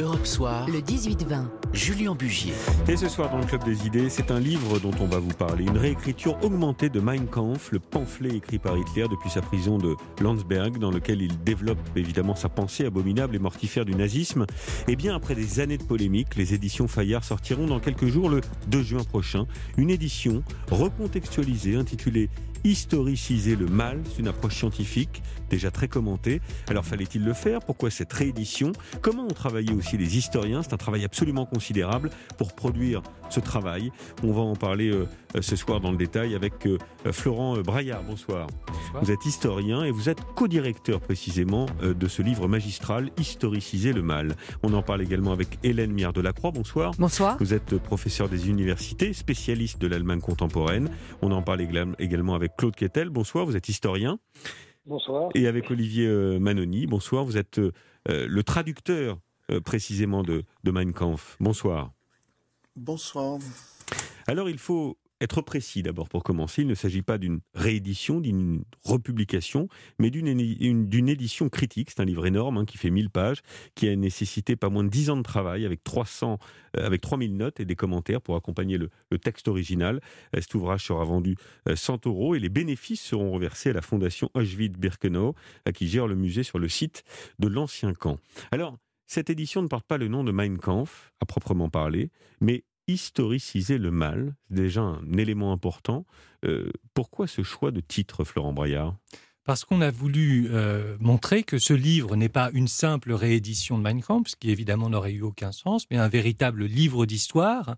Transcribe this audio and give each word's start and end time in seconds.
Europe 0.00 0.26
Soir, 0.26 0.66
le 0.68 0.78
18-20. 0.78 1.44
Julien 1.74 2.14
Bugier. 2.14 2.54
Et 2.88 2.96
ce 2.96 3.08
soir 3.08 3.30
dans 3.30 3.38
le 3.38 3.44
Club 3.44 3.64
des 3.64 3.86
Idées, 3.86 4.08
c'est 4.08 4.30
un 4.30 4.40
livre 4.40 4.78
dont 4.78 4.94
on 4.98 5.04
va 5.04 5.18
vous 5.18 5.34
parler, 5.34 5.64
une 5.64 5.76
réécriture 5.76 6.42
augmentée 6.42 6.88
de 6.88 7.00
Mein 7.00 7.26
Kampf, 7.26 7.70
le 7.70 7.80
pamphlet 7.80 8.30
écrit 8.30 8.58
par 8.58 8.78
Hitler 8.78 9.04
depuis 9.10 9.28
sa 9.28 9.42
prison 9.42 9.76
de 9.76 9.96
Landsberg, 10.20 10.78
dans 10.78 10.90
lequel 10.90 11.20
il 11.20 11.38
développe 11.42 11.78
évidemment 11.96 12.34
sa 12.34 12.48
pensée 12.48 12.86
abominable 12.86 13.36
et 13.36 13.38
mortifère 13.38 13.84
du 13.84 13.94
nazisme. 13.94 14.46
Et 14.88 14.96
bien 14.96 15.14
après 15.14 15.34
des 15.34 15.60
années 15.60 15.78
de 15.78 15.84
polémique, 15.84 16.34
les 16.34 16.54
éditions 16.54 16.88
Fayard 16.88 17.22
sortiront 17.22 17.66
dans 17.66 17.78
quelques 17.78 18.06
jours, 18.06 18.30
le 18.30 18.40
2 18.68 18.82
juin 18.82 19.04
prochain, 19.04 19.46
une 19.76 19.90
édition 19.90 20.42
recontextualisée 20.70 21.76
intitulée 21.76 22.30
historiciser 22.64 23.56
le 23.56 23.66
mal, 23.66 24.00
c'est 24.04 24.20
une 24.20 24.28
approche 24.28 24.56
scientifique 24.56 25.22
déjà 25.48 25.70
très 25.70 25.88
commentée. 25.88 26.40
Alors 26.68 26.84
fallait-il 26.84 27.24
le 27.24 27.32
faire? 27.34 27.60
Pourquoi 27.60 27.90
cette 27.90 28.12
réédition? 28.12 28.72
Comment 29.00 29.24
ont 29.24 29.28
travaillé 29.28 29.72
aussi 29.72 29.96
les 29.96 30.16
historiens? 30.16 30.62
C'est 30.62 30.72
un 30.72 30.78
travail 30.78 31.04
absolument 31.04 31.46
considérable 31.46 32.10
pour 32.38 32.52
produire 32.54 33.02
ce 33.30 33.40
travail. 33.40 33.92
On 34.22 34.32
va 34.32 34.42
en 34.42 34.56
parler 34.56 34.90
euh, 34.90 35.06
euh, 35.36 35.42
ce 35.42 35.56
soir 35.56 35.80
dans 35.80 35.90
le 35.90 35.96
détail 35.96 36.34
avec 36.34 36.66
euh, 36.66 36.78
Florent 37.12 37.58
Braillard. 37.60 38.02
Bonsoir. 38.02 38.46
Vous 39.00 39.10
êtes 39.10 39.24
historien 39.24 39.84
et 39.84 39.90
vous 39.90 40.08
êtes 40.08 40.20
co-directeur 40.34 41.00
précisément 41.00 41.66
de 41.82 42.08
ce 42.08 42.22
livre 42.22 42.48
magistral 42.48 43.10
Historiciser 43.18 43.92
le 43.92 44.02
mal. 44.02 44.34
On 44.62 44.72
en 44.74 44.82
parle 44.82 45.02
également 45.02 45.32
avec 45.32 45.58
Hélène 45.62 45.92
Miard 45.92 46.12
de 46.12 46.20
Lacroix. 46.20 46.50
Bonsoir. 46.50 46.92
Bonsoir. 46.98 47.36
Vous 47.38 47.54
êtes 47.54 47.78
professeur 47.78 48.28
des 48.28 48.48
universités, 48.48 49.12
spécialiste 49.12 49.80
de 49.80 49.86
l'Allemagne 49.86 50.20
contemporaine. 50.20 50.90
On 51.22 51.30
en 51.32 51.42
parle 51.42 51.60
également 51.98 52.34
avec 52.34 52.56
Claude 52.56 52.74
Quetel. 52.74 53.10
Bonsoir, 53.10 53.46
vous 53.46 53.56
êtes 53.56 53.68
historien. 53.68 54.18
Bonsoir. 54.86 55.28
Et 55.34 55.46
avec 55.46 55.70
Olivier 55.70 56.08
Manoni. 56.40 56.86
Bonsoir, 56.86 57.24
vous 57.24 57.36
êtes 57.36 57.60
euh, 58.08 58.26
le 58.28 58.42
traducteur 58.42 59.18
euh, 59.50 59.60
précisément 59.60 60.22
de, 60.22 60.44
de 60.64 60.70
Mein 60.70 60.92
Kampf. 60.92 61.36
Bonsoir. 61.40 61.92
Bonsoir. 62.76 63.38
Alors 64.26 64.48
il 64.48 64.58
faut 64.58 64.96
être 65.20 65.42
précis 65.42 65.82
d'abord 65.82 66.08
pour 66.08 66.22
commencer. 66.22 66.62
Il 66.62 66.68
ne 66.68 66.74
s'agit 66.74 67.02
pas 67.02 67.18
d'une 67.18 67.40
réédition, 67.54 68.20
d'une 68.20 68.64
republication, 68.84 69.68
mais 69.98 70.10
d'une 70.10 71.08
édition 71.08 71.48
critique. 71.48 71.90
C'est 71.90 72.00
un 72.00 72.04
livre 72.04 72.26
énorme 72.26 72.58
hein, 72.58 72.64
qui 72.64 72.78
fait 72.78 72.90
1000 72.90 73.10
pages, 73.10 73.42
qui 73.74 73.88
a 73.88 73.96
nécessité 73.96 74.56
pas 74.56 74.70
moins 74.70 74.84
de 74.84 74.88
10 74.88 75.10
ans 75.10 75.16
de 75.16 75.22
travail 75.22 75.66
avec 75.66 75.84
300, 75.84 76.38
euh, 76.76 76.86
avec 76.86 77.00
3000 77.02 77.36
notes 77.36 77.60
et 77.60 77.64
des 77.64 77.76
commentaires 77.76 78.22
pour 78.22 78.36
accompagner 78.36 78.78
le, 78.78 78.88
texte 79.18 79.48
original. 79.48 80.00
Euh, 80.34 80.40
cet 80.40 80.54
ouvrage 80.54 80.84
sera 80.84 81.04
vendu 81.04 81.36
100 81.72 82.06
euh, 82.06 82.10
euros 82.10 82.34
et 82.34 82.38
les 82.38 82.48
bénéfices 82.48 83.02
seront 83.02 83.30
reversés 83.30 83.70
à 83.70 83.72
la 83.74 83.82
fondation 83.82 84.30
Auschwitz-Birkenau, 84.34 85.34
qui 85.74 85.88
gère 85.88 86.06
le 86.06 86.14
musée 86.14 86.42
sur 86.42 86.58
le 86.58 86.68
site 86.68 87.04
de 87.38 87.48
l'ancien 87.48 87.92
camp. 87.92 88.18
Alors, 88.50 88.78
cette 89.06 89.28
édition 89.28 89.60
ne 89.60 89.66
porte 89.66 89.86
pas 89.86 89.98
le 89.98 90.06
nom 90.06 90.22
de 90.22 90.30
Mein 90.30 90.56
Kampf, 90.56 91.12
à 91.20 91.26
proprement 91.26 91.68
parler, 91.68 92.10
mais 92.40 92.62
historiciser 92.86 93.78
le 93.78 93.90
mal, 93.90 94.34
c'est 94.48 94.56
déjà 94.56 94.82
un 94.82 95.12
élément 95.16 95.52
important. 95.52 96.04
Euh, 96.44 96.70
pourquoi 96.94 97.26
ce 97.26 97.42
choix 97.42 97.70
de 97.70 97.80
titre, 97.80 98.24
Florent 98.24 98.52
Braillard? 98.52 98.96
Parce 99.44 99.64
qu'on 99.64 99.80
a 99.80 99.90
voulu 99.90 100.48
euh, 100.50 100.96
montrer 101.00 101.42
que 101.42 101.58
ce 101.58 101.72
livre 101.72 102.14
n'est 102.14 102.28
pas 102.28 102.50
une 102.52 102.68
simple 102.68 103.12
réédition 103.12 103.78
de 103.78 103.82
Mein 103.82 104.00
Kampf, 104.00 104.30
ce 104.30 104.36
qui 104.36 104.50
évidemment 104.50 104.90
n'aurait 104.90 105.12
eu 105.12 105.22
aucun 105.22 105.50
sens, 105.50 105.86
mais 105.90 105.96
un 105.96 106.08
véritable 106.08 106.64
livre 106.64 107.06
d'histoire 107.06 107.76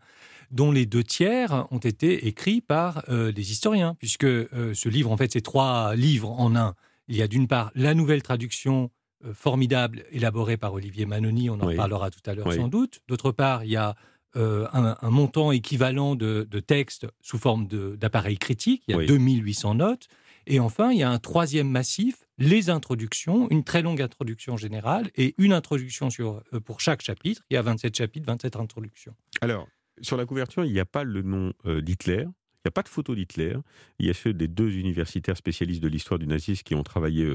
dont 0.50 0.70
les 0.70 0.84
deux 0.84 1.05
tiers 1.05 1.66
ont 1.70 1.78
été 1.78 2.27
écrits 2.27 2.61
par 2.61 3.05
euh, 3.09 3.33
des 3.33 3.53
historiens, 3.53 3.94
puisque 3.98 4.27
ce 4.27 4.89
livre, 4.89 5.11
en 5.11 5.16
fait, 5.16 5.33
c'est 5.33 5.41
trois 5.41 5.94
livres 5.94 6.31
en 6.31 6.56
un. 6.56 6.75
Il 7.09 7.16
y 7.16 7.22
a 7.22 7.28
d'une 7.28 7.48
part 7.48 7.70
la 7.75 7.94
nouvelle 7.94 8.22
traduction 8.22 8.91
formidable 9.34 10.05
élaborée 10.11 10.56
par 10.56 10.75
Olivier 10.75 11.06
Manoni, 11.06 11.48
on 11.48 11.61
en 11.61 11.75
parlera 11.77 12.11
tout 12.11 12.20
à 12.27 12.34
l'heure 12.34 12.53
sans 12.53 12.69
doute. 12.69 13.00
D'autre 13.09 13.31
part, 13.31 13.64
il 13.64 13.70
y 13.70 13.77
a 13.77 13.94
euh, 14.36 14.66
un, 14.72 15.11
montant 15.11 15.52
équivalent 15.52 16.14
de, 16.14 16.44
textes 16.61 17.06
sous 17.20 17.38
forme 17.38 17.66
d'appareils 17.66 18.38
critiques. 18.38 18.83
Il 18.88 18.97
y 18.97 18.98
a 18.98 19.05
2800 19.05 19.75
notes. 19.77 20.09
Et 20.47 20.59
enfin, 20.59 20.91
il 20.91 20.98
y 20.98 21.03
a 21.03 21.10
un 21.10 21.19
troisième 21.19 21.69
massif, 21.69 22.26
les 22.38 22.70
introductions, 22.70 23.48
une 23.50 23.62
très 23.62 23.82
longue 23.82 24.03
introduction 24.03 24.56
générale 24.56 25.10
et 25.15 25.34
une 25.38 25.53
introduction 25.53 26.10
sur, 26.10 26.43
euh, 26.53 26.60
pour 26.60 26.81
chaque 26.81 27.03
chapitre. 27.03 27.43
Il 27.50 27.54
y 27.54 27.56
a 27.56 27.62
27 27.62 27.97
chapitres, 27.97 28.26
27 28.26 28.56
introductions. 28.56 29.15
Alors, 29.41 29.69
sur 30.00 30.16
la 30.16 30.26
couverture, 30.26 30.64
il 30.64 30.72
n'y 30.72 30.81
a 30.81 30.84
pas 30.84 31.04
le 31.04 31.22
nom 31.22 31.53
euh, 31.66 31.81
d'Hitler. 31.81 32.25
Il 32.25 32.69
n'y 32.69 32.69
a 32.69 32.72
pas 32.72 32.82
de 32.82 32.88
photo 32.88 33.14
d'Hitler. 33.14 33.56
Il 33.99 34.06
y 34.06 34.10
a 34.10 34.14
ceux 34.14 34.32
des 34.32 34.49
deux 34.49 34.72
universitaires 34.76 35.37
spécialistes 35.37 35.82
de 35.82 35.88
l'histoire 35.88 36.19
du 36.19 36.26
nazisme 36.26 36.62
qui 36.62 36.75
ont 36.75 36.82
travaillé 36.82 37.28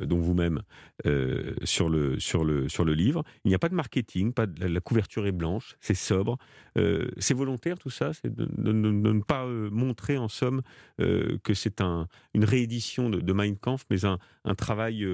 dont 0.00 0.18
vous-même, 0.18 0.62
euh, 1.06 1.54
sur, 1.64 1.88
le, 1.88 2.18
sur, 2.18 2.44
le, 2.44 2.68
sur 2.68 2.84
le 2.84 2.94
livre. 2.94 3.24
Il 3.44 3.48
n'y 3.48 3.54
a 3.54 3.58
pas 3.58 3.68
de 3.68 3.74
marketing, 3.74 4.32
pas 4.32 4.46
la 4.58 4.80
couverture 4.80 5.26
est 5.26 5.32
blanche, 5.32 5.76
c'est 5.80 5.94
sobre. 5.94 6.38
Euh, 6.78 7.10
c'est 7.18 7.34
volontaire 7.34 7.78
tout 7.78 7.90
ça, 7.90 8.12
c'est 8.12 8.34
de, 8.34 8.72
ne 8.72 9.22
pas 9.22 9.46
montrer 9.46 10.18
en 10.18 10.28
somme 10.28 10.62
que 10.98 11.54
c'est 11.54 11.80
un, 11.80 12.06
une 12.34 12.44
réédition 12.44 13.10
de, 13.10 13.20
de, 13.20 13.32
Mein 13.32 13.56
Kampf, 13.56 13.84
mais 13.90 14.04
un, 14.04 14.18
un 14.44 14.54
travail 14.54 15.06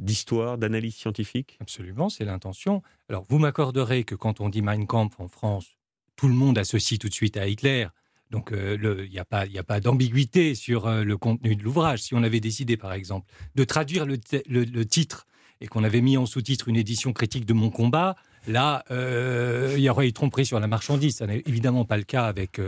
d'histoire, 0.00 0.58
d'analyse 0.58 0.96
scientifique? 0.96 1.56
Absolument, 1.60 2.08
c'est 2.08 2.24
l'intention. 2.24 2.82
Alors 3.08 3.24
vous 3.28 3.38
m'accorderez 3.38 4.04
que 4.04 4.14
quand 4.14 4.40
on 4.40 4.48
dit 4.48 4.62
Mein 4.62 4.86
Kampf 4.86 5.20
en 5.20 5.28
France, 5.28 5.76
tout 6.16 6.28
le 6.28 6.34
monde 6.34 6.58
associe 6.58 6.98
tout 6.98 7.08
de 7.08 7.14
suite 7.14 7.36
à 7.36 7.46
Hitler. 7.46 7.86
Donc 8.30 8.52
euh, 8.52 9.04
il 9.04 9.10
n'y 9.10 9.18
a 9.18 9.24
pas, 9.24 9.44
a 9.56 9.62
pas 9.62 9.80
d'ambiguïté 9.80 10.54
sur 10.54 10.86
euh, 10.86 11.04
le 11.04 11.16
contenu 11.16 11.56
de 11.56 11.62
l'ouvrage. 11.62 12.02
Si 12.02 12.14
on 12.14 12.22
avait 12.22 12.40
décidé, 12.40 12.76
par 12.76 12.92
exemple, 12.92 13.28
de 13.54 13.64
traduire 13.64 14.06
le, 14.06 14.18
titre 14.84 15.26
et 15.60 15.66
qu'on 15.66 15.84
avait 15.84 16.00
mis 16.00 16.16
en 16.16 16.26
sous-titre 16.26 16.68
une 16.68 16.76
édition 16.76 17.12
critique 17.12 17.44
de 17.44 17.52
Mon 17.52 17.70
combat, 17.70 18.16
là, 18.46 18.84
euh, 18.90 19.74
il 19.76 19.82
y 19.82 19.90
aurait 19.90 20.08
eu 20.08 20.12
tromperie 20.12 20.46
sur 20.46 20.58
la 20.60 20.68
marchandise. 20.68 21.16
Ça 21.16 21.26
n'est 21.26 21.42
évidemment 21.44 21.84
pas 21.84 21.98
le 21.98 22.04
cas 22.04 22.24
avec, 22.24 22.60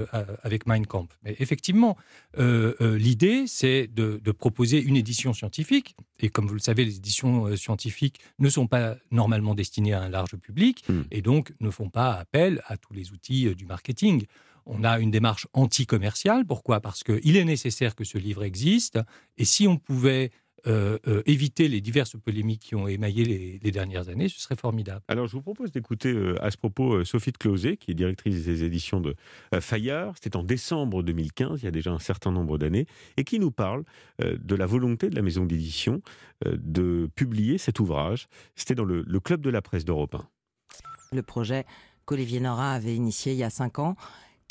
avec 0.42 0.66
Mein 0.66 0.84
Kampf. 0.84 1.16
Mais 1.24 1.34
effectivement, 1.38 1.96
l'idée, 2.36 3.44
c'est 3.46 3.86
de, 3.86 4.20
proposer 4.32 4.82
une 4.82 4.96
édition 4.96 5.32
scientifique. 5.32 5.96
Et 6.20 6.28
comme 6.28 6.46
vous 6.46 6.54
le 6.54 6.60
savez, 6.60 6.84
les 6.84 6.96
éditions 6.96 7.56
scientifiques 7.56 8.20
ne 8.38 8.50
sont 8.50 8.66
pas 8.66 8.96
normalement 9.10 9.54
destinées 9.54 9.94
à 9.94 10.02
un 10.02 10.08
large 10.08 10.36
public 10.36 10.84
hmm. 10.88 11.02
et 11.10 11.22
donc 11.22 11.52
ne 11.60 11.70
font 11.70 11.88
pas 11.88 12.12
appel 12.12 12.62
à 12.66 12.76
tous 12.76 12.92
les 12.92 13.12
outils 13.12 13.54
du 13.54 13.64
marketing 13.64 14.26
on 14.66 14.84
a 14.84 14.98
une 14.98 15.10
démarche 15.10 15.46
anti-commerciale. 15.52 16.44
Pourquoi? 16.44 16.80
Parce 16.80 17.04
qu'il 17.04 17.36
est 17.36 17.44
nécessaire 17.44 17.94
que 17.94 18.04
ce 18.04 18.18
livre 18.18 18.44
existe. 18.44 18.98
Et 19.38 19.44
si 19.44 19.66
on 19.66 19.76
pouvait 19.76 20.30
euh, 20.68 20.96
euh, 21.08 21.22
éviter 21.26 21.66
les 21.66 21.80
diverses 21.80 22.14
polémiques 22.16 22.60
qui 22.60 22.76
ont 22.76 22.86
émaillé 22.86 23.58
les, 23.60 23.70
dernières 23.72 24.08
années, 24.08 24.28
ce 24.28 24.40
serait 24.40 24.54
formidable. 24.54 25.02
Alors, 25.08 25.26
je 25.26 25.32
vous 25.32 25.42
propose 25.42 25.72
d'écouter 25.72 26.12
euh, 26.12 26.36
à 26.40 26.52
ce 26.52 26.56
propos 26.56 27.04
Sophie 27.04 27.32
de 27.32 27.38
Closet, 27.38 27.76
qui 27.76 27.90
est 27.90 27.94
directrice 27.94 28.44
des 28.44 28.62
éditions 28.62 29.00
de 29.00 29.16
Fayard. 29.60 30.14
C'était 30.14 30.36
en 30.36 30.44
décembre 30.44 31.02
2015, 31.02 31.62
il 31.62 31.64
y 31.64 31.68
a 31.68 31.72
déjà 31.72 31.90
un 31.90 31.98
certain 31.98 32.30
nombre 32.30 32.58
d'années, 32.58 32.86
et 33.16 33.24
qui 33.24 33.40
nous 33.40 33.50
parle 33.50 33.82
de 34.20 34.54
la 34.54 34.66
volonté 34.66 35.10
de 35.10 35.16
la 35.16 35.22
maison 35.22 35.44
d'édition 35.46 36.00
de 36.46 37.10
publier 37.16 37.58
cet 37.58 37.80
ouvrage. 37.80 38.28
C'était 38.54 38.76
dans 38.76 38.84
le, 38.84 39.02
le 39.02 39.20
Club 39.20 39.40
de 39.40 39.50
la 39.50 39.62
presse 39.62 39.84
d'Europe 39.84 40.14
1. 40.14 41.16
Le 41.16 41.22
projet 41.22 41.64
qu'Olivier 42.04 42.40
Nora 42.40 42.72
avait 42.72 42.94
initié 42.94 43.32
il 43.32 43.38
y 43.38 43.44
a 43.44 43.50
cinq 43.50 43.80
ans 43.80 43.96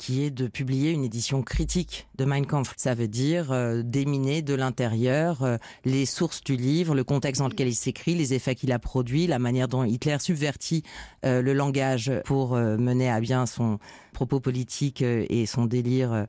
qui 0.02 0.24
est 0.24 0.32
de 0.32 0.48
publier 0.48 0.90
une 0.90 1.04
édition 1.04 1.44
critique 1.44 2.08
de 2.16 2.26
Mein 2.26 2.48
Kampf. 2.48 2.74
Ça 2.76 2.96
veut 2.96 3.08
dire 3.08 3.52
euh, 3.52 3.84
déminer 3.84 4.42
de 4.42 4.56
l'intérieur 4.56 5.44
euh, 5.44 5.58
les 5.86 6.08
sources 6.08 6.44
du 6.44 6.56
livre, 6.56 6.96
le 6.96 7.04
contexte 7.04 7.40
dans 7.40 7.48
lequel 7.48 7.68
il 7.68 7.76
s'écrit, 7.76 8.16
les 8.16 8.34
effets 8.34 8.56
qu'il 8.56 8.72
a 8.72 8.80
produits, 8.80 9.28
la 9.28 9.38
manière 9.38 9.68
dont 9.68 9.84
Hitler 9.84 10.18
subvertit 10.18 10.82
euh, 11.24 11.44
le 11.44 11.54
langage 11.54 12.12
pour 12.26 12.56
mener 12.56 13.12
à 13.12 13.20
bien 13.20 13.46
son 13.46 13.78
propos 14.12 14.40
politique 14.40 15.04
et 15.04 15.46
son 15.46 15.68
délire 15.68 16.26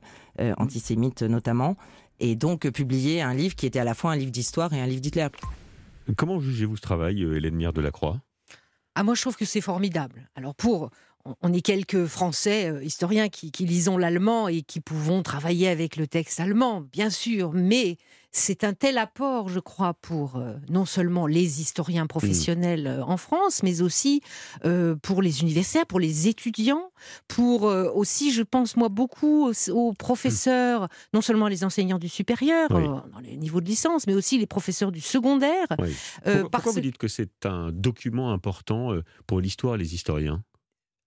antisémite 0.57 1.23
notamment. 1.23 1.75
Et 2.19 2.35
donc 2.35 2.69
publier 2.69 3.23
un 3.23 3.33
livre 3.33 3.55
qui 3.55 3.65
était 3.65 3.79
à 3.79 3.83
la 3.83 3.95
fois 3.95 4.11
un 4.11 4.15
livre 4.15 4.31
d'histoire 4.31 4.71
et 4.73 4.81
un 4.81 4.85
livre 4.85 5.01
d'Hitler. 5.01 5.29
Comment 6.15 6.39
jugez-vous 6.39 6.77
ce 6.77 6.81
travail, 6.81 7.23
Hélène 7.23 7.55
Mire 7.55 7.73
de 7.73 7.81
la 7.81 7.89
Croix 7.89 8.21
ah, 8.95 9.03
moi, 9.03 9.15
je 9.15 9.21
trouve 9.21 9.35
que 9.35 9.45
c'est 9.45 9.61
formidable. 9.61 10.29
Alors, 10.35 10.53
pour 10.53 10.91
on 11.41 11.53
est 11.53 11.61
quelques 11.61 12.05
Français 12.05 12.69
euh, 12.69 12.83
historiens 12.83 13.29
qui, 13.29 13.51
lisons 13.65 13.97
l'allemand 13.97 14.47
et 14.47 14.61
qui 14.61 14.79
pouvons 14.79 15.23
travailler 15.23 15.69
avec 15.69 15.95
le 15.95 16.07
texte 16.07 16.39
allemand, 16.39 16.81
bien 16.91 17.09
sûr, 17.09 17.51
mais 17.53 17.97
c'est 18.31 18.63
un 18.63 18.73
tel 18.73 18.97
apport, 18.97 19.47
je 19.47 19.59
crois, 19.59 19.93
pour 19.93 20.35
euh, 20.35 20.55
non 20.67 20.85
seulement 20.85 21.27
les 21.27 21.61
historiens 21.61 22.07
professionnels 22.07 22.87
euh, 22.87 23.03
en 23.05 23.15
France, 23.15 23.61
mais 23.63 23.81
aussi 23.81 24.21
pour 25.01 25.21
les 25.21 25.41
universitaires, 25.41 25.85
pour 25.85 25.99
les 25.99 26.27
étudiants, 26.27 26.91
pour 27.27 27.63
aussi, 27.63 28.31
je 28.31 28.41
pense, 28.41 28.75
moi, 28.75 28.89
beaucoup 28.89 29.51
aux, 29.69 29.93
professeurs, 29.93 30.87
non 31.13 31.21
seulement 31.21 31.47
les 31.47 31.63
enseignants 31.63 31.99
du 31.99 32.09
supérieur, 32.09 32.69
dans 32.69 33.19
les 33.21 33.37
niveaux 33.37 33.61
de 33.61 33.65
licence, 33.65 34.07
mais 34.07 34.13
aussi 34.13 34.37
les 34.37 34.47
professeurs 34.47 34.91
du 34.91 35.01
secondaire. 35.01 35.67
pourquoi 36.51 36.71
vous 36.71 36.81
dites 36.81 36.97
que 36.97 37.07
c'est 37.07 37.45
un 37.45 37.71
document 37.71 38.31
important 38.31 38.91
pour 39.27 39.39
l'histoire 39.41 39.77
les 39.77 39.93
historiens? 39.93 40.43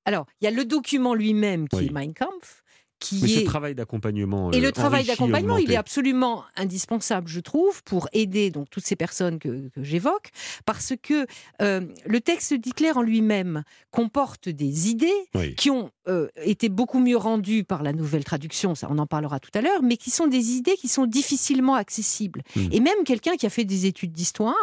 Alors, 0.07 0.25
il 0.41 0.45
y 0.45 0.49
a 0.49 0.51
le 0.51 0.65
document 0.65 1.15
lui-même 1.15 1.69
qui 1.69 1.85
est 1.87 1.91
Mein 1.93 2.15
Kampf, 2.15 2.63
qui 2.99 3.21
Mais 3.23 3.31
est... 3.31 3.41
ce 3.41 3.45
travail 3.45 3.75
d'accompagnement. 3.75 4.51
Et 4.53 4.59
euh, 4.59 4.61
le 4.61 4.73
travail 4.73 5.01
enrichi, 5.01 5.11
d'accompagnement, 5.11 5.59
il 5.59 5.71
est 5.71 5.77
absolument 5.77 6.45
indispensable, 6.57 7.29
je 7.29 7.41
trouve, 7.41 7.83
pour 7.83 8.09
aider 8.13 8.51
donc 8.51 8.71
toutes 8.71 8.87
ces 8.87 8.97
personnes 8.97 9.39
que, 9.39 9.69
que 9.69 9.83
j'évoque, 9.83 10.31
parce 10.65 10.95
que 11.03 11.27
euh, 11.61 11.83
le 12.07 12.21
texte 12.21 12.55
d'Hitler 12.55 12.93
en 12.93 13.03
lui-même 13.03 13.65
comporte 13.91 14.49
des 14.49 14.89
idées 14.89 15.29
Oui. 15.35 15.55
qui 15.57 15.71
ont 15.71 15.91
euh, 16.09 16.29
été 16.43 16.69
beaucoup 16.69 16.99
mieux 17.01 17.17
rendues 17.17 17.65
par 17.65 17.83
la 17.83 17.93
nouvelle 17.93 18.25
traduction, 18.25 18.75
ça 18.75 18.89
on 18.91 18.99
en 18.99 19.07
parlera 19.07 19.41
tout 19.41 19.51
à 19.55 19.61
l'heure, 19.61 19.83
mais 19.83 19.97
qui 19.97 20.11
sont 20.11 20.27
des 20.27 20.53
idées 20.53 20.77
qui 20.77 20.89
sont 20.89 21.07
difficilement 21.07 21.75
accessibles. 21.75 22.43
Hmm. 22.55 22.69
Et 22.73 22.81
même 22.81 23.03
quelqu'un 23.05 23.37
qui 23.37 23.47
a 23.47 23.51
fait 23.51 23.65
des 23.65 23.87
études 23.87 24.13
d'histoire 24.13 24.55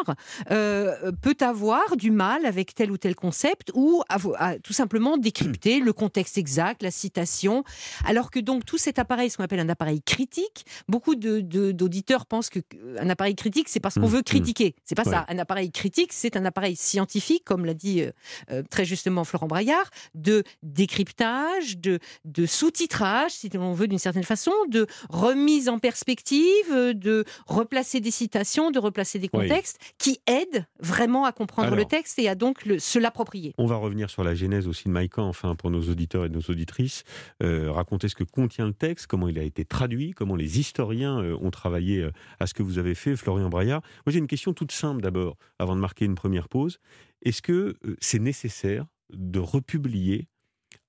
euh, 0.52 1.12
peut 1.22 1.36
avoir 1.42 1.98
du 1.98 2.12
mal 2.12 2.46
avec 2.46 2.74
tel 2.76 2.92
ou 2.92 2.98
tel 2.98 3.16
concept 3.16 3.72
ou 3.74 4.04
à 4.10 4.58
tout 4.60 4.74
simplement 4.74 5.18
décrypter 5.18 5.80
le 5.80 5.94
contexte 5.94 6.38
exact, 6.38 6.82
la 6.84 6.92
citation, 6.92 7.64
alors 8.06 8.32
que 8.32 8.40
donc 8.40 8.66
tout 8.66 8.78
cet 8.78 9.00
appareil, 9.00 9.30
ce 9.30 9.38
qu'on 9.38 9.44
appelle 9.44 9.60
un 9.60 9.70
appareil 9.70 10.02
critique, 10.02 10.66
beaucoup 10.88 11.16
de- 11.16 11.42
de- 11.42 11.72
d'auditeurs 11.72 12.26
pensent 12.26 12.50
que 12.50 12.60
euh, 12.60 12.98
un 13.00 13.10
appareil 13.10 13.36
critique, 13.36 13.70
c'est 13.70 13.80
parce 13.80 13.96
qu'on 13.96 14.02
Mmh, 14.08 14.08
veut 14.08 14.20
mmh. 14.20 14.24
critiquer. 14.24 14.76
C'est 14.86 14.96
pas 14.96 15.04
Ouais. 15.04 15.12
ça. 15.12 15.26
Un 15.30 15.38
appareil 15.40 15.72
critique, 15.72 16.14
c'est 16.14 16.38
un 16.38 16.46
appareil 16.46 16.76
scientifique, 16.76 17.44
comme 17.46 17.66
l'a 17.66 17.74
dit 17.74 18.02
euh, 18.02 18.12
euh, 18.52 18.64
très 18.70 18.86
justement 18.86 19.24
Florent 19.24 19.48
Braillard, 19.48 19.90
de 20.16 20.44
décryptage, 20.62 21.33
de, 21.78 22.00
de 22.26 22.46
sous-titrage, 22.46 23.32
si 23.32 23.50
on 23.58 23.74
veut 23.74 23.88
d'une 23.88 24.00
certaine 24.00 24.24
façon, 24.24 24.52
de 24.70 24.88
remise 25.10 25.70
en 25.70 25.80
perspective, 25.80 26.44
euh, 26.72 26.94
de 26.94 27.24
replacer 27.48 28.00
des 28.00 28.12
citations, 28.12 28.72
de 28.72 28.80
replacer 28.80 29.20
des 29.20 29.30
Oui. 29.34 29.48
contextes, 29.48 29.78
qui 29.98 30.20
aident 30.28 30.66
vraiment 30.80 31.26
à 31.26 31.32
comprendre 31.32 31.76
le 31.76 31.86
texte 31.86 32.20
et 32.20 32.28
à 32.30 32.36
donc 32.36 32.66
le- 32.66 32.80
se 32.80 33.00
l'approprier. 33.00 33.54
On 33.58 33.66
va 33.66 33.76
revenir 33.78 34.10
sur 34.10 34.24
la 34.24 34.36
genèse 34.36 34.68
aussi 34.68 34.86
de 34.86 34.90
Maïkan, 34.94 35.28
enfin 35.28 35.56
pour 35.56 35.72
nos 35.72 35.82
auditeurs 35.90 36.26
et 36.26 36.30
nos 36.30 36.42
auditrices, 36.42 37.04
euh, 37.42 37.72
raconter 37.72 38.08
ce 38.08 38.16
que 38.16 38.24
contient 38.24 38.66
le 38.68 38.74
texte, 38.74 39.08
comment 39.08 39.28
il 39.28 39.40
a 39.40 39.44
été 39.44 39.66
traduit, 39.66 40.12
comment 40.12 40.36
les 40.36 40.60
historiens 40.60 41.20
euh, 41.22 41.38
ont 41.42 41.52
travaillé 41.52 42.00
euh, 42.02 42.12
à 42.40 42.48
ce 42.48 42.54
que 42.54 42.64
vous 42.64 42.78
avez 42.78 42.96
fait, 42.96 43.16
Florian 43.16 43.50
Braillard. 43.50 43.82
Moi 44.06 44.12
j'ai 44.14 44.20
une 44.20 44.28
question 44.28 44.54
toute 44.54 44.72
simple 44.72 45.02
d'abord, 45.02 45.38
avant 45.60 45.76
de 45.76 45.82
marquer 45.82 46.06
une 46.06 46.16
première 46.16 46.50
pause. 46.50 46.80
Est-ce 47.24 47.42
que 47.42 47.76
c'est 48.02 48.20
nécessaire 48.20 48.86
de 49.14 49.40
republier 49.40 50.28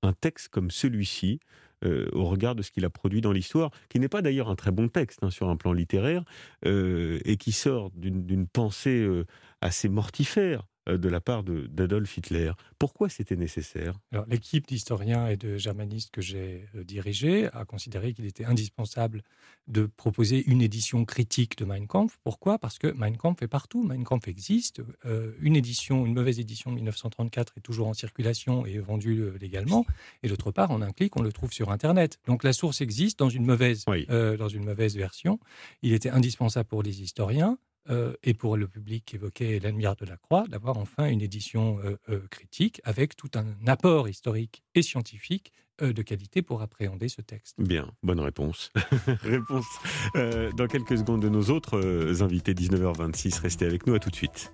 un 0.05 0.12
texte 0.12 0.49
comme 0.49 0.71
celui-ci 0.71 1.41
euh, 1.85 2.09
au 2.12 2.25
regard 2.25 2.55
de 2.55 2.62
ce 2.62 2.71
qu'il 2.71 2.85
a 2.85 2.91
produit 2.91 3.21
dans 3.21 3.33
l'histoire, 3.33 3.71
qui 3.89 4.01
n'est 4.01 4.09
pas 4.09 4.23
d'ailleurs 4.23 4.49
un 4.49 4.55
très 4.55 4.71
bon 4.71 4.89
texte 4.89 5.23
hein, 5.23 5.31
sur 5.31 5.49
un 5.49 5.56
plan 5.56 5.73
littéraire, 5.73 6.25
euh, 6.65 7.21
et 7.25 7.37
qui 7.37 7.53
sort 7.53 7.91
d'une 7.95 8.47
pensée 8.47 9.03
euh, 9.03 9.27
assez 9.61 9.89
mortifère 9.89 10.67
de 10.87 11.09
la 11.09 11.21
part 11.21 11.43
d'Adolf 11.45 12.17
Hitler. 12.17 12.53
Pourquoi 12.79 13.09
c'était 13.09 13.37
nécessaire? 13.37 13.95
L'équipe 14.27 14.67
d'historiens 14.67 15.29
et 15.29 15.37
de 15.37 15.57
germanistes 15.57 16.11
que 16.11 16.21
j'ai 16.21 16.67
euh, 16.75 16.85
dirigée 16.85 17.49
a 17.53 17.65
considéré 17.65 18.13
qu'il 18.13 18.27
était 18.27 18.45
indispensable 18.45 19.23
de 19.67 19.87
proposer 19.87 20.45
une 20.47 20.61
édition 20.61 21.05
critique 21.07 21.57
de 21.57 21.65
Mein 21.65 21.87
Kampf. 21.87 22.19
Pourquoi? 22.23 22.59
Parce 22.59 22.79
que 22.79 22.89
Mein 22.89 23.17
Kampf 23.17 23.43
est 23.43 23.49
partout. 23.49 23.83
Mein 23.83 24.05
Kampf 24.05 24.29
existe. 24.29 24.83
Euh, 25.07 25.33
une 25.41 25.57
édition, 25.57 26.05
une 26.05 26.13
mauvaise 26.15 26.39
édition 26.39 26.71
de 26.71 26.77
1934 26.77 27.55
est 27.57 27.61
toujours 27.61 27.89
en 27.89 27.95
circulation 27.95 28.67
et 28.67 28.79
vendue 28.79 29.21
euh, 29.21 29.39
légalement. 29.41 29.87
Et 30.23 30.29
d'autre 30.29 30.51
part, 30.51 30.71
en 30.71 30.83
un 30.83 30.93
clic, 30.93 31.17
on 31.17 31.23
le 31.23 31.33
trouve 31.33 31.53
sur 31.53 31.71
Internet. 31.71 32.19
Donc 32.27 32.45
la 32.45 32.53
source 32.53 32.81
existe 32.83 33.19
dans 33.19 33.31
une 33.31 33.47
mauvaise, 33.47 33.85
Oui. 33.89 34.07
euh, 34.11 34.37
dans 34.37 34.49
une 34.49 34.65
mauvaise 34.65 34.97
version. 34.97 35.41
Il 35.83 35.93
était 35.95 36.11
indispensable 36.11 36.69
pour 36.69 36.83
les 36.83 37.01
historiens 37.03 37.59
euh, 37.91 38.15
et 38.23 38.35
pour 38.35 38.57
le 38.57 38.67
public 38.67 39.05
qu'évoquait 39.07 39.57
Hélène 39.57 39.77
Miard 39.77 39.97
de 39.97 40.07
la 40.07 40.17
Croix, 40.17 40.45
d'avoir 40.49 40.79
enfin 40.79 41.09
une 41.09 41.21
édition 41.21 41.79
euh, 41.85 41.97
euh, 42.09 42.21
critique 42.31 42.81
avec 42.85 43.17
tout 43.17 43.31
un 43.35 43.47
apport 43.67 44.09
historique 44.09 44.63
et 44.75 44.83
scientifique 44.83 45.53
de 45.81 46.03
qualité 46.03 46.41
pour 46.41 46.63
appréhender 46.63 47.09
ce 47.09 47.21
texte. 47.21 47.57
Bien, 47.59 47.91
bonne 48.05 48.21
réponse. 48.21 48.71
réponse 49.23 49.67
euh, 50.15 50.53
dans 50.53 50.69
quelques 50.69 50.99
secondes 50.99 51.21
de 51.23 51.29
nos 51.29 51.51
autres 51.51 52.23
invités, 52.23 52.55
19h26. 52.55 53.41
Restez 53.41 53.67
avec 53.67 53.85
nous, 53.89 53.95
à 53.95 53.99
tout 53.99 54.11
de 54.11 54.15
suite. 54.15 54.53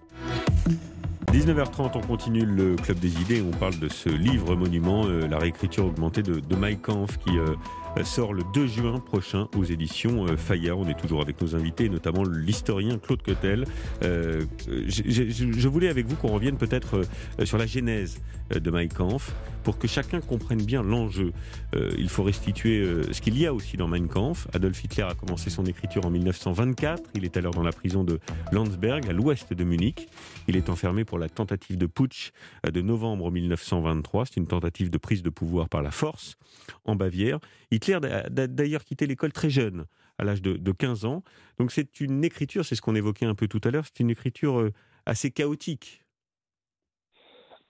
19h30, 1.33 1.93
on 1.95 2.01
continue 2.01 2.45
le 2.45 2.75
Club 2.75 2.99
des 2.99 3.21
idées. 3.21 3.41
On 3.41 3.57
parle 3.57 3.79
de 3.79 3.89
ce 3.89 4.09
livre 4.09 4.57
monument, 4.57 5.07
euh, 5.07 5.29
la 5.29 5.39
réécriture 5.39 5.87
augmentée 5.87 6.25
de, 6.25 6.41
de 6.41 6.57
Mike 6.57 6.83
Kampf, 6.83 7.19
qui 7.19 7.39
euh, 7.39 7.55
sort 8.05 8.33
le 8.33 8.43
2 8.55 8.67
juin 8.67 8.99
prochain 9.01 9.49
aux 9.57 9.65
éditions 9.65 10.27
euh, 10.27 10.37
Fayard. 10.37 10.79
On 10.79 10.89
est 10.89 10.99
toujours 10.99 11.21
avec 11.23 11.41
nos 11.41 11.55
invités, 11.55 11.89
notamment 11.89 12.25
l'historien 12.25 12.99
Claude 12.99 13.23
Cotel. 13.23 13.67
Euh, 14.03 14.45
je 14.67 15.69
voulais 15.69 15.89
avec 15.89 16.07
vous 16.07 16.17
qu'on 16.17 16.29
revienne 16.29 16.57
peut-être 16.57 17.03
euh, 17.39 17.45
sur 17.45 17.59
la 17.59 17.67
genèse 17.67 18.21
euh, 18.55 18.61
de 18.61 18.71
Mike 18.71 18.95
Kampf, 18.95 19.35
pour 19.63 19.79
que 19.79 19.87
chacun 19.87 20.21
comprenne 20.21 20.63
bien 20.63 20.83
l'enjeu. 20.83 21.33
Euh, 21.75 21.91
il 21.99 22.09
faut 22.09 22.23
restituer 22.23 22.79
euh, 22.79 23.13
ce 23.13 23.21
qu'il 23.21 23.39
y 23.39 23.47
a 23.47 23.53
aussi 23.53 23.77
dans 23.77 23.89
Mein 23.89 24.09
Kampf. 24.09 24.49
Adolf 24.55 24.83
Hitler 24.83 25.05
a 25.05 25.15
commencé 25.15 25.51
son 25.51 25.65
écriture 25.67 26.07
en 26.07 26.11
1924. 26.11 27.03
Il 27.15 27.25
est 27.25 27.37
alors 27.37 27.53
dans 27.55 27.63
la 27.63 27.73
prison 27.73 28.05
de 28.05 28.19
Landsberg, 28.53 29.07
à 29.09 29.13
l'ouest 29.13 29.53
de 29.53 29.65
Munich. 29.65 30.09
Il 30.49 30.57
est 30.57 30.69
enfermé 30.69 31.05
pour 31.05 31.19
la 31.19 31.29
tentative 31.29 31.77
de 31.77 31.87
putsch 31.87 32.33
euh, 32.67 32.71
de 32.71 32.81
novembre 32.81 33.31
1923. 33.31 34.27
C'est 34.27 34.37
une 34.37 34.47
tentative 34.47 34.91
de 34.91 34.99
prise 34.99 35.23
de 35.23 35.31
pouvoir 35.31 35.69
par 35.69 35.83
la 35.83 35.91
force 35.91 36.37
en 36.85 36.97
Bavière. 36.97 37.39
Hitler 37.81 37.95
a 37.95 38.29
d'ailleurs 38.29 38.85
quitté 38.85 39.07
l'école 39.07 39.33
très 39.33 39.49
jeune, 39.49 39.87
à 40.19 40.25
l'âge 40.25 40.43
de, 40.43 40.57
de 40.57 40.73
15 40.73 41.07
ans. 41.07 41.23
Donc 41.59 41.73
c'est 41.73 42.01
une 42.01 42.23
écriture, 42.25 42.65
c'est 42.65 42.75
ce 42.75 42.83
qu'on 42.83 42.95
évoquait 42.95 43.25
un 43.25 43.35
peu 43.35 43.49
tout 43.49 43.61
à 43.65 43.71
l'heure, 43.71 43.85
c'est 43.87 44.01
une 44.01 44.11
écriture 44.11 44.61
euh, 44.61 44.71
assez 45.07 45.31
chaotique. 45.31 46.05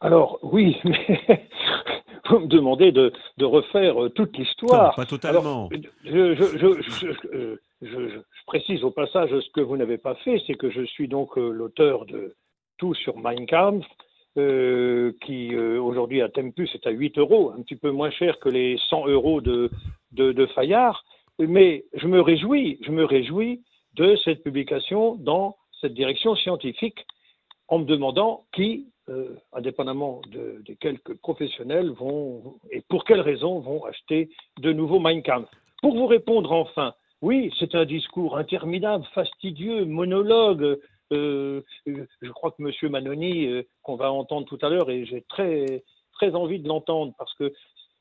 Alors, 0.00 0.40
oui, 0.42 0.76
mais 0.84 1.48
vous 2.28 2.40
me 2.40 2.46
demandez 2.48 2.90
de, 2.90 3.12
de 3.36 3.44
refaire 3.44 4.02
euh, 4.02 4.08
toute 4.08 4.36
l'histoire. 4.36 4.96
pas 4.96 5.06
totalement. 5.06 5.68
Alors, 5.68 5.70
je, 7.82 8.20
précise 8.46 8.82
au 8.82 8.90
passage 8.90 9.30
ce 9.30 9.50
que 9.52 9.60
vous 9.60 9.76
n'avez 9.76 9.98
pas 9.98 10.16
fait, 10.16 10.42
c'est 10.46 10.54
que 10.54 10.70
je 10.70 10.82
suis 10.82 11.06
donc 11.06 11.38
euh, 11.38 11.50
l'auteur 11.50 12.04
de 12.06 12.34
Tout 12.78 12.94
sur 12.94 13.16
Mein 13.16 13.46
Kampf, 13.46 13.86
euh, 14.38 15.12
qui 15.22 15.52
euh, 15.56 15.82
aujourd'hui 15.82 16.22
à 16.22 16.28
Tempus 16.28 16.72
est 16.74 16.86
à 16.86 16.90
8 16.90 17.18
euros, 17.18 17.50
un 17.50 17.62
petit 17.62 17.74
peu 17.74 17.90
moins 17.90 18.12
cher 18.12 18.38
que 18.38 18.48
les 18.48 18.78
100 18.88 19.08
euros 19.08 19.40
de, 19.40 19.70
de, 20.12 20.46
Fayard. 20.46 21.04
Mais 21.38 21.84
je 21.94 22.06
me 22.06 22.20
réjouis, 22.20 22.78
je 22.82 22.90
me 22.90 23.04
réjouis 23.04 23.62
de 23.94 24.16
cette 24.24 24.42
publication 24.42 25.16
dans 25.16 25.56
cette 25.80 25.94
direction 25.94 26.36
scientifique 26.36 27.06
en 27.68 27.78
me 27.78 27.84
demandant 27.84 28.44
qui, 28.52 28.86
euh, 29.08 29.36
indépendamment 29.52 30.20
de- 30.30 30.62
quelques 30.80 31.14
professionnels, 31.18 31.90
vont 31.90 32.56
et 32.70 32.82
pour 32.88 33.04
quelles 33.04 33.20
raisons 33.20 33.60
vont 33.60 33.84
acheter 33.84 34.28
de 34.60 34.72
nouveaux 34.72 34.98
Mein. 35.00 35.22
Pour 35.82 35.94
vous 35.94 36.06
répondre 36.06 36.52
enfin, 36.52 36.94
oui, 37.22 37.52
c'est 37.58 37.74
un 37.74 37.84
discours 37.84 38.36
interminable, 38.36 39.04
fastidieux, 39.14 39.84
monologue. 39.84 40.78
euh, 41.12 41.62
je 41.86 42.30
crois 42.30 42.52
que 42.52 42.62
M. 42.62 42.90
Manoni, 42.90 43.46
euh, 43.46 43.62
qu'on 43.82 43.96
va 43.96 44.12
entendre 44.12 44.46
tout 44.46 44.58
à 44.62 44.68
l'heure, 44.68 44.90
et 44.90 45.04
j'ai 45.06 45.22
très, 45.22 45.82
très 46.12 46.34
envie 46.36 46.60
de 46.60 46.68
l'entendre 46.68 47.12
parce 47.18 47.34
que 47.34 47.52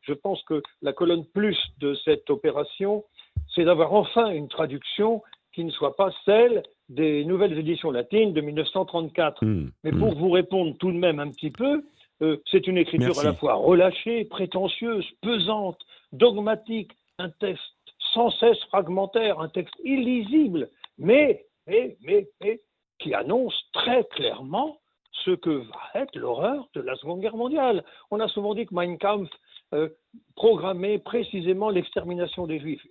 je 0.09 0.13
pense 0.13 0.41
que 0.43 0.61
la 0.81 0.91
colonne 0.91 1.25
plus 1.25 1.57
de 1.79 1.93
cette 2.03 2.29
opération, 2.29 3.05
c'est 3.53 3.63
d'avoir 3.63 3.93
enfin 3.93 4.29
une 4.31 4.47
traduction 4.47 5.21
qui 5.53 5.63
ne 5.63 5.71
soit 5.71 5.95
pas 5.95 6.11
celle 6.25 6.63
des 6.89 7.23
nouvelles 7.25 7.57
éditions 7.57 7.91
latines 7.91 8.33
de 8.33 8.41
1934. 8.41 9.45
Hmm, 9.45 9.69
Mais 9.83 9.91
hmm. 9.91 9.99
pour 9.99 10.15
vous 10.15 10.31
répondre 10.31 10.75
tout 10.79 10.91
de 10.91 10.97
même 10.97 11.19
un 11.19 11.29
petit 11.29 11.51
peu, 11.51 11.83
euh, 12.21 12.37
c'est 12.49 12.67
une 12.67 12.77
écriture 12.77 13.07
Merci. 13.07 13.21
à 13.21 13.23
la 13.31 13.33
fois 13.33 13.53
relâchée, 13.53 14.25
prétentieuse, 14.25 15.05
pesante, 15.21 15.79
dogmatique, 16.11 16.91
un 17.19 17.29
texte 17.29 17.63
sans 18.13 18.31
cesse 18.31 18.59
fragmentaire, 18.69 19.39
un 19.39 19.49
texte 19.49 19.75
illisible, 19.83 20.69
mais, 20.97 21.45
mais, 21.67 21.97
mais, 22.01 22.27
mais 22.41 22.59
qui 22.97 23.13
annonce 23.13 23.55
très 23.73 24.03
clairement 24.05 24.79
ce 25.25 25.31
que 25.31 25.49
va 25.49 26.01
être 26.01 26.15
l'horreur 26.15 26.67
de 26.73 26.81
la 26.81 26.95
Seconde 26.95 27.21
Guerre 27.21 27.35
mondiale. 27.35 27.83
On 28.11 28.19
a 28.19 28.27
souvent 28.27 28.55
dit 28.55 28.65
que 28.65 28.73
Mein 28.73 28.97
Kampf 28.97 29.29
euh, 29.73 29.89
programmait 30.35 30.97
précisément 30.99 31.69
l'extermination 31.69 32.47
des 32.47 32.59
Juifs. 32.59 32.85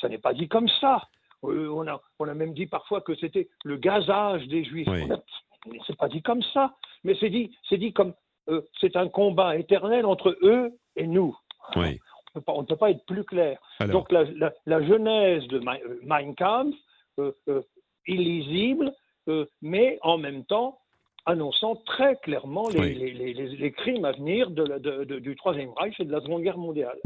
Ça 0.00 0.08
n'est 0.08 0.18
pas 0.18 0.34
dit 0.34 0.48
comme 0.48 0.68
ça. 0.80 1.02
Euh, 1.44 1.68
on, 1.70 1.86
a, 1.86 2.00
on 2.18 2.28
a 2.28 2.34
même 2.34 2.54
dit 2.54 2.66
parfois 2.66 3.00
que 3.00 3.14
c'était 3.14 3.48
le 3.64 3.76
gazage 3.76 4.46
des 4.48 4.64
Juifs. 4.64 4.88
Oui. 4.90 5.06
Mais 5.70 5.78
c'est 5.86 5.96
pas 5.96 6.08
dit 6.08 6.22
comme 6.22 6.42
ça. 6.54 6.74
Mais 7.04 7.16
c'est 7.20 7.30
dit, 7.30 7.54
c'est 7.68 7.78
dit 7.78 7.92
comme 7.92 8.14
euh, 8.48 8.62
c'est 8.80 8.96
un 8.96 9.08
combat 9.08 9.56
éternel 9.56 10.06
entre 10.06 10.36
eux 10.42 10.72
et 10.96 11.06
nous. 11.06 11.36
Oui. 11.76 11.98
On 12.46 12.60
ne 12.62 12.66
peut 12.66 12.76
pas 12.76 12.90
être 12.90 13.04
plus 13.06 13.24
clair. 13.24 13.58
Alors, 13.80 14.00
Donc 14.02 14.12
la, 14.12 14.24
la- 14.24 14.52
la 14.66 14.82
genèse 14.82 15.46
de 15.48 15.58
Mein, 16.04 16.34
Kampf, 16.34 16.74
illisible, 18.06 18.92
mais 19.62 19.98
en 20.02 20.18
même 20.18 20.44
temps 20.44 20.78
annonçant 21.26 21.76
très 21.84 22.16
clairement 22.22 22.68
les, 22.70 22.80
Oui. 22.80 22.94
les- 22.94 23.12
les- 23.12 23.34
les- 23.34 23.56
les 23.56 23.72
crimes 23.72 24.04
à 24.04 24.12
venir 24.12 24.50
de 24.50 24.62
la- 24.62 24.78
de- 24.78 25.04
de- 25.04 25.18
du 25.18 25.34
Troisième 25.36 25.70
Reich 25.76 25.94
et 25.98 26.04
de 26.04 26.12
la 26.12 26.20
Seconde 26.20 26.42
Guerre 26.42 26.56
mondiale. 26.58 26.96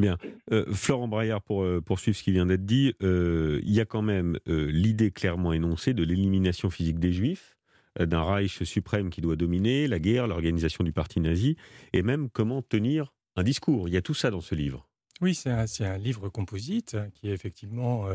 Euh, 0.53 0.65
Florent 0.73 1.09
Braillard, 1.09 1.43
pour 1.43 1.63
euh, 1.63 1.81
poursuivre 1.81 2.17
ce 2.17 2.23
qui 2.23 2.31
vient 2.33 2.47
d'être 2.47 2.67
dit, 2.67 2.95
euh, 3.03 3.61
il 3.65 3.73
y 3.73 3.81
a 3.81 3.85
quand 3.87 4.03
même 4.03 4.39
euh, 4.49 4.71
l'idée 4.71 5.11
clairement 5.11 5.53
énoncée 5.53 5.95
de 5.95 6.05
l'élimination 6.05 6.69
physique 6.71 6.99
des 6.99 7.13
Juifs, 7.13 7.57
d'un 7.99 8.23
Reich 8.23 8.63
suprême 8.63 9.11
qui 9.11 9.21
doit 9.21 9.37
dominer, 9.37 9.89
la 9.89 9.99
guerre, 9.99 10.27
l'organisation 10.29 10.85
du 10.85 10.93
parti 10.93 11.19
nazi, 11.21 11.57
et 11.93 12.03
même 12.03 12.29
comment 12.31 12.63
tenir 12.63 13.13
un 13.37 13.43
discours. 13.43 13.89
Il 13.89 13.95
y 13.95 13.97
a 13.97 14.03
tout 14.03 14.15
ça 14.15 14.31
dans 14.31 14.41
ce 14.41 14.55
livre. 14.55 14.87
Oui, 15.23 15.35
c'est 15.35 15.51
un, 15.51 15.65
un, 15.81 15.99
livre 15.99 16.29
composite 16.29 16.97
qui 17.15 17.29
est 17.29 17.33
effectivement 17.33 18.07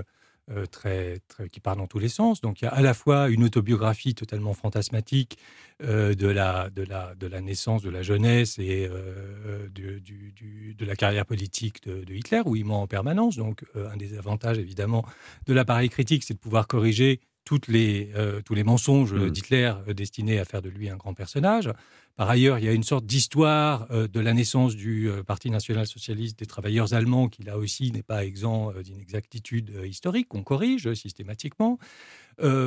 euh, 0.51 0.67
très, 0.67 1.21
qui 1.51 1.59
part 1.59 1.75
dans 1.75 1.87
tous 1.87 1.97
les 1.97 2.07
sens. 2.07 2.39
Donc 2.39 2.61
il 2.61 2.65
y 2.65 2.67
a 2.67 2.71
à 2.71 2.81
la 2.83 2.93
fois 2.93 3.29
une 3.29 3.43
autobiographie 3.43 4.13
totalement 4.13 4.53
fantasmatique 4.53 5.39
euh, 5.81 6.13
de, 6.13 6.27
la, 6.27 6.69
de, 6.69 6.83
la, 6.83 7.15
de 7.15 7.25
la 7.25 7.41
naissance, 7.41 7.81
de 7.81 7.89
la 7.89 8.03
jeunesse 8.03 8.59
et 8.59 8.87
euh, 8.87 9.67
du, 9.69 10.01
du, 10.01 10.75
de 10.77 10.85
la 10.85 10.95
carrière 10.95 11.25
politique 11.25 11.83
de, 11.87 12.03
de, 12.03 12.13
Hitler, 12.13 12.41
où 12.45 12.55
il 12.55 12.63
ment 12.63 12.83
en 12.83 12.87
permanence. 12.87 13.37
Donc 13.37 13.63
un 13.73 13.97
des 13.97 14.19
avantages 14.19 14.59
évidemment 14.59 15.03
de 15.47 15.53
l'appareil 15.53 15.89
critique, 15.89 16.23
c'est 16.23 16.35
de 16.35 16.39
pouvoir 16.39 16.67
corriger 16.67 17.21
toutes 17.43 17.67
les, 17.67 18.11
tous 18.45 18.53
les 18.53 18.63
mensonges 18.63 19.13
mmh. 19.13 19.29
d'Hitler 19.31 19.73
destinés 19.95 20.39
à 20.39 20.45
faire 20.45 20.61
de 20.61 20.69
lui 20.69 20.89
un 20.89 20.97
grand 20.97 21.15
personnage. 21.15 21.71
Par 22.15 22.29
ailleurs, 22.29 22.59
il 22.59 22.65
y 22.65 22.69
a 22.69 22.71
une 22.71 22.83
sorte 22.83 23.05
d'histoire 23.05 23.87
euh, 23.91 24.07
de 24.07 24.21
la 24.21 24.33
naissance 24.33 24.75
du 24.75 25.09
euh, 25.09 25.21
Parti 25.21 25.49
national-socialiste 25.49 26.39
des 26.39 26.45
travailleurs 26.45 26.93
allemands 26.93 27.27
qui, 27.27 27.43
là 27.43 27.57
aussi, 27.57 27.91
n'est 27.91 28.03
pas 28.03 28.23
exempt 28.23 28.71
euh, 28.73 28.83
d'inexactitudes 28.83 29.81
historiques 29.85 30.29
qu'on 30.29 30.43
corrige 30.43 30.93
systématiquement. 30.93 31.77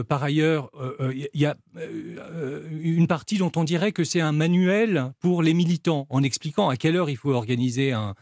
par 0.08 0.22
ailleurs, 0.22 0.70
il 1.12 1.28
y 1.34 1.46
a 1.46 1.56
une 2.70 3.06
partie 3.06 3.36
dont 3.36 3.52
on 3.56 3.64
dirait 3.64 3.92
que 3.92 4.04
c'est 4.04 4.20
un 4.20 4.32
manuel 4.32 5.12
pour 5.20 5.42
les 5.42 5.54
militants, 5.54 6.06
en 6.08 6.22
expliquant 6.22 6.68
à 6.68 6.76
quelle 6.76 6.96
heure 6.96 7.10
il 7.10 7.16
faut 7.16 7.32
organiser 7.32 7.92
un, 7.92 8.14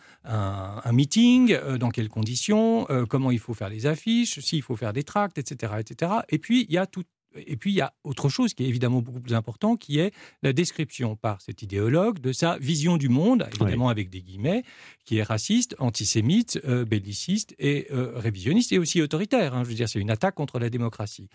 meeting, 0.93 1.57
dans 1.79 1.91
quelles 1.91 2.09
conditions, 2.09 2.87
comment 3.09 3.31
il 3.31 3.39
faut 3.39 3.55
faire 3.55 3.69
les 3.69 3.87
affiches, 3.87 4.41
s'il 4.41 4.63
faut 4.63 4.77
faire 4.77 4.93
des 4.93 5.05
tracts, 5.05 5.39
etc., 5.39 5.75
etc. 5.79 6.13
Et 6.31 6.39
puis, 6.39 6.67
il 6.69 6.75
y 6.75 6.79
a 6.79 6.87
tout, 6.87 7.05
et 7.47 7.57
puis, 7.57 7.73
il 7.73 7.77
y 7.77 7.81
a 7.81 7.93
autre 8.05 8.29
chose 8.29 8.55
qui 8.55 8.65
est 8.65 8.69
évidemment 8.69 9.01
beaucoup 9.01 9.21
plus 9.21 9.35
important, 9.35 9.77
qui 9.77 9.99
est 9.99 10.13
la 10.43 10.53
description 10.53 11.17
par 11.17 11.41
cet 11.41 11.63
idéologue 11.63 12.21
de 12.21 12.33
sa 12.33 12.59
vision 12.59 12.97
du 12.97 13.09
monde, 13.09 13.47
évidemment 13.61 13.89
avec 13.89 14.11
des 14.11 14.23
guillemets, 14.23 14.63
qui 15.05 15.19
est 15.19 15.23
raciste, 15.23 15.75
antisémite, 15.79 16.61
euh, 16.65 16.85
belliciste 16.85 17.55
et 17.59 17.87
euh, 17.93 18.13
révisionniste 18.17 18.73
et 18.73 18.79
aussi 18.79 19.03
autoritaire. 19.03 19.55
Hein. 19.55 19.65
Je 19.65 19.69
veux 19.69 19.75
dire, 19.75 19.89
c'est 19.89 20.01
une 20.01 20.11
attaque 20.11 20.35
contre 20.35 20.59
la 20.59 20.71
démocratie. 20.71 21.29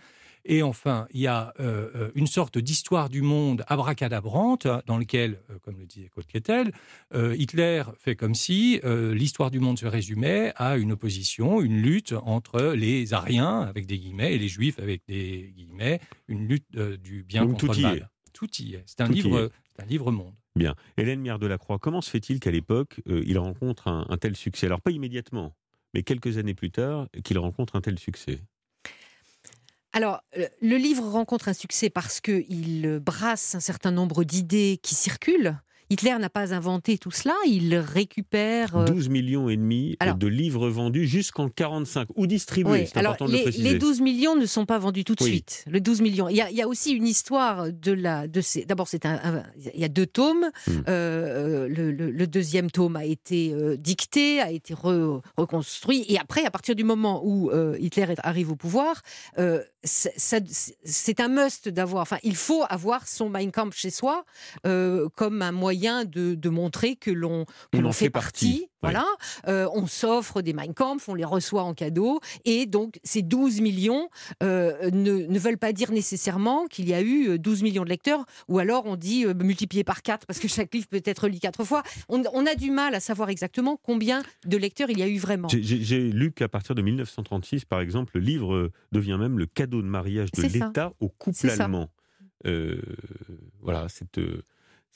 Et 0.46 0.64
enfin, 0.64 1.08
il 1.12 1.22
y 1.22 1.28
a 1.28 1.54
euh, 1.60 1.90
euh, 1.96 2.12
une 2.16 2.28
sorte 2.28 2.58
d'histoire 2.58 3.10
du 3.10 3.22
monde 3.22 3.64
abracadabrante 3.68 4.68
dans 4.86 4.98
lequel, 4.98 5.40
euh, 5.50 5.60
comme 5.62 5.78
le 5.78 5.86
disait 5.86 6.10
Claude 6.10 6.26
Kettel, 6.26 6.72
Hitler 7.14 7.84
fait 7.98 8.16
comme 8.16 8.36
si 8.36 8.80
l'histoire 8.84 9.52
du 9.52 9.60
monde 9.60 9.78
se 9.78 9.86
résumait 9.86 10.54
à 10.56 10.78
une 10.78 10.94
opposition, 10.94 11.62
une 11.62 11.82
lutte 11.82 12.14
entre 12.24 12.74
les 12.74 13.14
Ariens 13.14 13.62
avec 13.62 13.86
des 13.86 13.98
guillemets 13.98 14.34
et 14.34 14.38
les 14.38 14.48
Juifs 14.48 14.80
avec 14.80 15.02
des 15.08 15.54
guillemets, 15.56 16.00
une 16.28 16.48
lutte 16.48 16.78
du 16.78 17.24
bien 17.24 17.46
contre 17.46 17.68
tout 17.68 17.74
le 17.74 17.82
mal. 17.82 18.10
Tout 18.34 18.50
y 18.60 18.76
est. 18.76 18.84
C'est 18.86 19.02
un 19.02 19.08
livre, 19.08 19.52
un 19.78 19.86
livre 19.86 20.12
monde. 20.12 20.34
Bien. 20.56 20.76
Hélène 20.98 21.22
Mière 21.22 21.40
de 21.40 21.48
la 21.48 21.58
Croix, 21.58 21.80
comment 21.80 22.02
se 22.02 22.10
fait-il 22.10 22.40
qu'à 22.40 22.52
l'époque 22.52 23.02
il 23.06 23.38
rencontre 23.38 23.88
un 23.88 24.18
tel 24.18 24.36
succès? 24.36 24.68
Alors 24.68 24.82
pas 24.82 24.92
immédiatement, 24.92 25.56
mais 25.94 26.04
quelques 26.04 26.38
années 26.38 26.56
plus 26.56 26.72
tard, 26.72 27.08
qu'il 27.24 27.38
rencontre 27.40 27.76
un 27.76 27.82
tel 27.82 28.00
succès? 28.00 28.40
Alors, 29.94 30.24
euh, 30.38 30.48
le 30.62 30.78
livre 30.78 31.04
rencontre 31.04 31.50
un 31.50 31.54
succès 31.54 31.90
parce 31.90 32.22
qu'il 32.22 33.00
brasse 33.04 33.56
un 33.56 33.60
certain 33.60 33.92
nombre 33.92 34.24
d'idées 34.24 34.80
qui 34.82 34.96
circulent 34.96 35.58
Hitler 35.92 36.16
n'a 36.20 36.30
pas 36.30 36.54
inventé 36.54 36.98
tout 36.98 37.12
cela, 37.12 37.34
il 37.46 37.76
récupère... 37.76 38.86
12 38.86 39.08
euh, 39.08 39.10
millions 39.10 39.50
et 39.50 39.58
demi 39.58 39.98
de 40.02 40.28
livres 40.28 40.70
vendus 40.70 41.06
jusqu'en 41.06 41.50
45, 41.50 42.08
ou 42.16 42.28
distribués, 42.28 42.86
c'est 42.86 43.00
important 43.00 43.26
de 43.26 43.34
le 43.34 43.42
préciser. 43.42 43.74
Les 43.74 43.78
12 43.78 44.00
millions 44.00 44.38
ne 44.38 44.46
sont 44.46 44.66
pas 44.66 44.80
vendus 44.80 45.04
tout 45.04 45.16
de 45.16 45.24
suite. 45.24 45.66
Le 45.68 45.82
12 45.82 46.00
millions. 46.00 46.30
Il 46.30 46.38
y, 46.38 46.62
a, 46.62 46.68
aussi 46.70 46.94
une 46.94 47.08
histoire 47.08 47.74
de 47.74 47.92
la... 47.92 48.30
De 48.30 48.40
ces, 48.40 48.64
D'abord, 48.64 48.88
c'est 48.88 49.06
un, 49.06 49.44
il 49.74 49.82
y 49.82 49.84
a 49.84 49.90
deux 49.90 50.06
tomes. 50.06 50.50
Hmm. 50.66 50.72
Euh, 50.88 51.68
le, 51.68 52.26
deuxième 52.26 52.72
tome 52.72 52.96
a 52.96 53.04
été 53.04 53.52
euh, 53.52 53.76
dicté, 53.76 54.40
a 54.40 54.50
été 54.50 54.74
reconstruit. 54.74 56.06
Et 56.08 56.18
après, 56.18 56.46
à 56.46 56.52
partir 56.52 56.74
du 56.74 56.86
moment 56.86 57.22
où 57.26 57.52
Hitler 57.78 58.16
arrive 58.24 58.50
au 58.50 58.56
pouvoir, 58.56 59.02
c'est 59.84 61.20
un 61.20 61.28
must 61.28 61.68
d'avoir... 61.68 62.04
Enfin, 62.04 62.20
il 62.24 62.38
faut 62.38 62.64
avoir 62.70 63.10
son 63.10 63.30
Mein 63.30 63.52
Kampf 63.52 63.76
chez 63.76 63.90
soi 63.90 64.24
comme 64.64 65.42
un 65.42 65.52
moyen 65.52 65.81
de, 65.82 66.50
montrer 66.50 66.96
que 66.96 67.12
l'on 67.12 67.46
fait, 67.92 68.10
partie. 68.10 68.68
Voilà, 68.82 69.06
euh, 69.48 69.68
on 69.74 69.86
s'offre 69.86 70.42
des 70.42 70.54
Mein 70.54 70.74
Kampf, 70.74 71.08
on 71.08 71.14
les 71.14 71.24
reçoit 71.24 71.64
en 71.64 71.76
cadeau, 71.76 72.20
et 72.46 72.66
donc 72.66 73.00
ces 73.04 73.22
12 73.22 73.62
millions 73.62 74.10
euh, 74.42 74.90
ne, 74.90 75.38
veulent 75.38 75.60
pas 75.60 75.72
dire 75.72 75.92
nécessairement 75.92 76.66
qu'il 76.66 76.90
y 76.90 76.94
a 76.94 77.02
eu 77.02 77.38
12 77.38 77.60
euh, 77.60 77.64
millions 77.64 77.84
de 77.84 77.90
lecteurs, 77.90 78.26
ou 78.48 78.58
alors 78.58 78.88
on 78.88 78.96
dit 78.96 79.26
multiplié 79.26 79.84
par 79.84 80.02
4 80.02 80.26
parce 80.26 80.40
que 80.40 80.48
chaque 80.48 80.74
livre 80.74 80.88
peut 80.88 81.02
être 81.06 81.28
lu 81.28 81.38
quatre 81.38 81.64
fois. 81.64 81.84
On, 82.10 82.22
a 82.46 82.56
du 82.56 82.72
mal 82.72 82.96
à 82.96 83.00
savoir 83.00 83.30
exactement 83.30 83.80
combien 83.82 84.24
de 84.46 84.58
lecteurs 84.58 84.90
il 84.90 84.98
y 84.98 85.04
a 85.04 85.08
eu 85.08 85.20
vraiment. 85.20 85.48
J'ai 85.48 86.00
lu 86.00 86.32
qu'à 86.32 86.48
partir 86.48 86.74
de 86.74 86.82
1936, 86.82 87.66
par 87.66 87.82
exemple, 87.82 88.14
le 88.16 88.22
livre 88.22 88.72
devient 88.92 89.18
même 89.20 89.38
le 89.38 89.46
cadeau 89.46 89.82
de 89.84 89.88
mariage 89.88 90.32
de 90.32 90.42
l'État 90.42 90.94
au 91.00 91.10
couple 91.10 91.50
allemand. 91.50 91.90
voilà, 93.62 93.88
c'est 93.90 94.18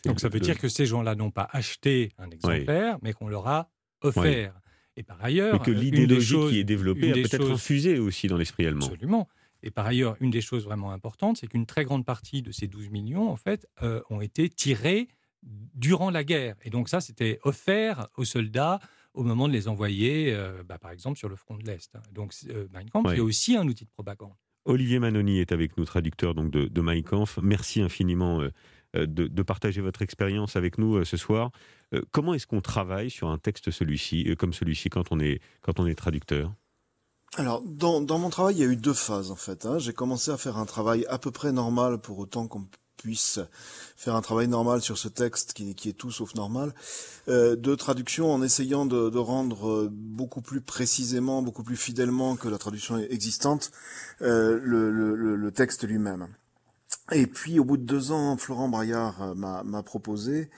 donc 0.06 0.20
ça 0.20 0.30
veut 0.30 0.40
dire 0.40 0.58
que 0.58 0.68
ces 0.68 0.86
gens-là 0.86 1.16
n'ont 1.16 1.32
pas 1.32 1.48
acheté 1.52 2.12
un 2.18 2.30
exemplaire, 2.30 2.98
mais 3.02 3.14
qu'on 3.14 3.28
leur 3.28 3.48
a 3.48 3.70
offert. 4.02 4.60
Et 4.98 5.04
par 5.04 5.24
ailleurs, 5.24 5.56
et 5.56 5.60
que 5.60 5.72
l'idéologie 5.72 6.38
qui 6.50 6.60
est 6.60 6.64
développée 6.64 7.12
a 7.12 7.14
peut-être 7.14 7.52
infusé 7.52 8.00
aussi 8.00 8.28
dans 8.28 8.38
l'esprit 8.38 8.66
allemand. 8.66 8.86
Absolument. 8.86 9.28
Et 9.62 9.72
par 9.72 9.86
ailleurs, 9.86 10.16
une 10.20 10.30
des 10.30 10.42
choses 10.42 10.64
vraiment 10.64 10.92
importantes, 10.92 11.38
c'est 11.38 11.48
qu'une 11.48 11.66
très 11.66 11.84
grande 11.86 12.06
partie 12.06 12.42
de 12.42 12.52
ces 12.52 12.68
12 12.68 12.90
millions, 12.92 13.30
en 13.30 13.36
fait, 13.36 13.68
euh, 13.82 14.02
ont 14.10 14.22
été 14.22 14.48
tirés 14.48 15.10
durant 15.44 16.12
la 16.12 16.24
guerre. 16.24 16.56
Et 16.64 16.70
donc 16.70 16.88
ça, 16.88 17.02
c'était 17.02 17.40
offert 17.44 18.08
aux 18.16 18.26
soldats 18.26 18.80
au 19.14 19.24
moment 19.24 19.48
de 19.48 19.54
les 19.54 19.68
envoyer, 19.68 20.34
euh, 20.34 20.64
bah, 20.64 20.78
par 20.78 20.92
exemple, 20.92 21.18
sur 21.18 21.30
le 21.30 21.36
front 21.36 21.58
de 21.58 21.66
l'Est. 21.66 21.98
Donc 22.14 22.34
euh, 22.50 22.68
Mein 22.74 22.90
Kampf 22.90 23.14
est 23.14 23.20
aussi 23.20 23.56
un 23.56 23.68
outil 23.68 23.86
de 23.86 23.90
propagande. 23.90 24.34
Olivier 24.66 25.00
Manoni 25.00 25.40
est 25.40 25.52
avec 25.52 25.78
nous, 25.78 25.86
traducteur 25.86 26.36
donc 26.36 26.52
de, 26.52 26.66
de 26.66 26.82
Mein 26.82 27.04
Kampf. 27.04 27.40
Merci 27.42 27.82
infiniment 27.82 28.42
euh, 28.96 29.06
de, 29.08 29.44
partager 29.44 29.82
votre 29.82 30.02
expérience 30.02 30.56
avec 30.56 30.78
nous 30.78 30.96
euh, 30.96 31.06
ce 31.06 31.18
soir. 31.18 31.52
Euh, 31.94 32.02
comment 32.12 32.34
est-ce 32.34 32.48
qu'on 32.48 32.62
travaille 32.62 33.12
sur 33.12 33.30
un 33.30 33.38
texte 33.38 33.70
celui-ci, 33.70 34.36
comme 34.40 34.54
celui-ci 34.54 34.90
quand 34.90 35.12
on 35.12 35.20
est, 35.20 35.40
traducteur? 35.96 36.52
Alors, 37.38 37.62
dans, 37.64 38.02
mon 38.18 38.30
travail, 38.30 38.56
il 38.56 38.62
y 38.62 38.64
a 38.64 38.68
eu 38.68 38.76
deux 38.76 38.94
phases 38.94 39.30
en 39.30 39.36
fait. 39.36 39.66
Hein. 39.66 39.78
J'ai 39.78 39.94
commencé 39.94 40.32
à 40.32 40.38
faire 40.38 40.58
un 40.58 40.66
travail 40.66 41.06
à 41.10 41.20
peu 41.20 41.32
près 41.32 41.52
normal 41.52 42.00
pour 42.00 42.18
autant 42.18 42.48
qu'on 42.48 42.66
puisse 42.98 43.40
faire 43.96 44.16
un 44.16 44.22
travail 44.22 44.48
normal 44.48 44.82
sur 44.82 44.98
ce 44.98 45.10
texte 45.10 45.54
qui, 45.54 45.70
est 45.70 45.94
tout 45.94 46.12
sauf 46.12 46.34
normal, 46.34 46.74
de 47.28 47.76
traduction 47.76 48.34
en 48.34 48.42
essayant 48.42 48.86
de, 48.86 49.18
rendre 49.18 49.90
beaucoup 49.92 50.42
plus 50.42 50.62
précisément, 50.62 51.44
beaucoup 51.44 51.64
plus 51.64 51.76
fidèlement 51.76 52.36
que 52.36 52.48
la 52.48 52.58
traduction 52.58 52.98
existante 52.98 53.72
le 54.22 55.50
texte 55.50 55.84
lui-même. 55.84 56.28
Et 57.12 57.28
puis, 57.28 57.60
au 57.60 57.66
bout 57.66 57.78
de 57.78 57.84
deux 57.84 58.12
ans, 58.12 58.36
Florent 58.38 58.68
Braillard 58.68 59.22
euh, 59.22 59.36
m'a 59.36 59.84
proposé 59.84 60.50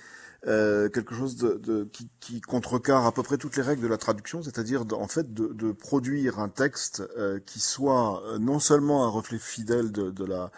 euh, 0.45 0.87
quelque 0.87 1.13
chose 1.13 1.35
de, 1.35 1.89
qui, 1.91 2.09
qui, 2.21 2.39
contrecarre 2.39 3.05
à 3.05 3.11
peu 3.11 3.21
près 3.23 3.37
toutes 3.37 3.57
les 3.57 3.63
règles 3.63 3.81
de 3.81 3.87
la 3.87 3.97
traduction, 3.97 4.41
c'est-à-dire 4.41 4.85
en 4.93 5.07
fait 5.07 5.33
de, 5.33 5.71
produire 5.73 6.39
un 6.39 6.47
texte 6.47 7.03
euh, 7.17 7.39
qui 7.45 7.59
soit 7.59 8.23
non 8.39 8.59
seulement 8.59 9.03
un 9.05 9.09
reflet 9.09 9.39
fidèle 9.39 9.91
de, 9.91 10.25
la 10.25 10.51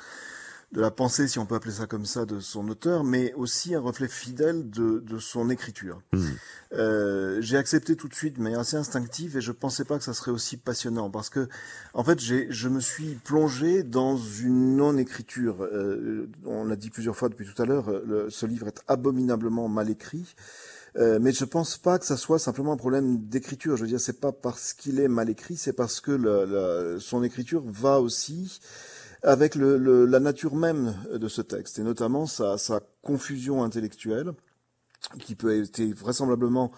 de 0.71 0.81
la 0.81 0.91
pensée, 0.91 1.27
si 1.27 1.39
on 1.39 1.45
peut 1.45 1.55
appeler 1.55 1.73
ça 1.73 1.87
comme 1.87 2.05
ça, 2.05 2.25
de 2.25 2.39
son 2.39 2.67
auteur, 2.69 3.03
mais 3.03 3.33
aussi 3.33 3.73
un 3.73 3.79
reflet 3.79 4.07
fidèle 4.07 4.69
de, 4.69 4.99
de 4.99 5.17
son 5.17 5.49
écriture. 5.49 6.01
Mmh. 6.13 6.25
Euh, 6.73 7.41
j'ai 7.41 7.57
accepté 7.57 7.95
tout 7.95 8.07
de 8.07 8.13
suite, 8.13 8.37
mais 8.37 8.53
assez 8.53 8.77
instinctif, 8.77 9.35
et 9.35 9.41
je 9.41 9.51
pensais 9.51 9.83
pas 9.83 9.97
que 9.97 10.03
ça 10.03 10.13
serait 10.13 10.31
aussi 10.31 10.57
passionnant, 10.57 11.09
parce 11.09 11.29
que, 11.29 11.49
en 11.93 12.03
fait, 12.03 12.19
j'ai, 12.19 12.47
je 12.51 12.69
me 12.69 12.79
suis 12.79 13.15
plongé 13.15 13.81
dans 13.81 14.17
une 14.17 14.75
non-écriture. 14.75 15.63
Euh, 15.63 16.29
on 16.45 16.65
l'a 16.65 16.75
dit 16.75 16.91
plusieurs 16.91 17.15
fois 17.15 17.29
depuis 17.29 17.47
tout 17.47 17.59
à 17.59 17.65
l'heure, 17.65 17.91
ce 18.29 18.45
livre 18.45 18.67
est 18.67 18.81
abominablement 18.87 19.67
mal 19.67 19.89
écrit. 19.89 20.35
Euh, 20.97 21.19
mais 21.21 21.31
je 21.31 21.45
pense 21.45 21.77
pas 21.77 21.99
que 21.99 22.05
ça 22.05 22.17
soit 22.17 22.39
simplement 22.39 22.73
un 22.73 22.77
problème 22.77 23.19
d'écriture. 23.27 23.77
Je 23.77 23.83
veux 23.83 23.87
dire, 23.87 23.99
c'est 23.99 24.19
pas 24.19 24.31
parce 24.31 24.73
qu'il 24.73 24.99
est 24.99 25.07
mal 25.07 25.29
écrit, 25.29 25.55
c'est 25.55 25.73
parce 25.73 26.01
que 26.01 26.11
le, 26.11 26.99
son 26.99 27.23
écriture 27.23 27.63
va 27.65 27.99
aussi 27.99 28.59
avec 29.23 29.55
le, 29.55 30.05
la 30.05 30.19
nature 30.19 30.55
même 30.55 30.95
de 31.13 31.27
ce 31.27 31.41
texte, 31.41 31.79
et 31.79 31.83
notamment 31.83 32.25
sa, 32.25 32.57
sa 32.57 32.81
confusion 33.01 33.63
intellectuelle, 33.63 34.33
qui 35.19 35.35
peut 35.35 35.61
être 35.61 35.81
vraisemblablement 35.93 36.71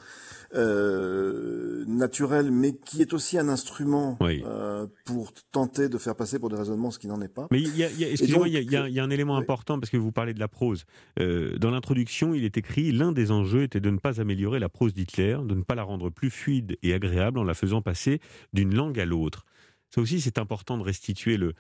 euh, 0.54 1.84
naturel, 1.88 2.52
mais 2.52 2.76
qui 2.76 3.02
est 3.02 3.14
aussi 3.14 3.38
un 3.38 3.50
instrument 3.50 4.18
euh, 4.22 4.86
pour 5.06 5.34
tenter 5.52 5.90
de 5.90 5.98
faire 5.98 6.16
passer 6.16 6.40
pour 6.40 6.50
des 6.50 6.56
raisonnements 6.56 6.92
ce 6.92 7.00
qui 7.00 7.08
n'en 7.08 7.22
est 7.22 7.34
pas. 7.34 7.48
Mais 7.52 7.62
il 7.62 7.76
y 7.76 7.84
a, 7.84 7.88
excusez-moi, 7.88 8.48
il 8.48 8.58
y, 8.58 8.74
y, 8.74 9.00
a 9.00 9.04
un 9.04 9.10
élément 9.10 9.38
important 9.38 9.80
parce 9.80 9.90
que 9.90 9.98
vous 9.98 10.12
parlez 10.12 10.34
de 10.34 10.40
la 10.40 10.48
prose. 10.48 10.86
Euh, 11.20 11.58
dans 11.58 11.72
l'introduction, 11.72 12.34
il 12.34 12.44
est 12.44 12.58
écrit 12.58 12.92
l'un 12.92 13.12
des 13.12 13.32
enjeux 13.32 13.64
était 13.64 13.80
de 13.80 13.90
ne 13.90 13.98
pas 13.98 14.22
améliorer 14.22 14.60
la 14.60 14.70
prose 14.70 14.94
d'Hitler, 14.94 15.38
de 15.44 15.56
ne 15.56 15.64
pas 15.64 15.76
la 15.76 15.84
rendre 15.84 16.10
plus 16.10 16.30
fluide 16.30 16.78
et 16.84 16.94
agréable 16.94 17.40
en 17.40 17.44
la 17.44 17.54
faisant 17.54 17.82
passer 17.82 18.20
d'une 18.54 18.76
langue 18.76 19.00
à 19.00 19.06
l'autre. 19.06 19.46
Ça 19.94 20.00
aussi, 20.00 20.22
c'est 20.22 20.38
important 20.38 20.78
de 20.78 20.84
restituer 20.84 21.38
le, 21.38 21.54